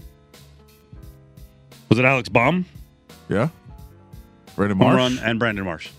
[1.90, 2.64] Was it Alec Bohm?
[3.28, 3.50] Yeah.
[4.56, 4.88] Brandon Marsh.
[4.88, 5.90] Home run and Brandon Marsh.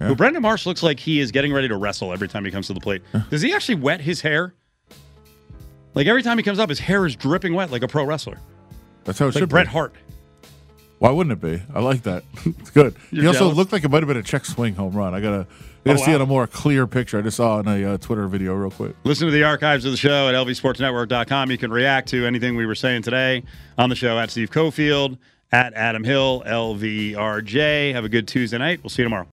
[0.00, 0.08] Yeah.
[0.08, 2.66] Who Brandon Marsh looks like he is getting ready to wrestle every time he comes
[2.66, 3.02] to the plate.
[3.30, 4.52] Does he actually wet his hair?
[5.94, 8.40] Like every time he comes up, his hair is dripping wet like a pro wrestler.
[9.04, 9.72] That's how it like should Bret be.
[9.72, 9.94] Hart.
[10.98, 11.62] Why wouldn't it be?
[11.72, 12.24] I like that.
[12.44, 12.96] it's good.
[13.12, 13.56] You're he also jealous?
[13.58, 15.14] looked like it might have been a check swing home run.
[15.14, 15.46] I gotta,
[15.84, 16.22] I gotta Oh, wow.
[16.22, 17.18] a more clear picture.
[17.18, 18.96] I just saw in a uh, Twitter video real quick.
[19.04, 21.50] Listen to the archives of the show at lvsportsnetwork.com.
[21.50, 23.42] You can react to anything we were saying today
[23.76, 25.18] on the show at Steve Cofield,
[25.52, 27.92] at Adam Hill, LVRJ.
[27.92, 28.80] Have a good Tuesday night.
[28.82, 29.28] We'll see you tomorrow.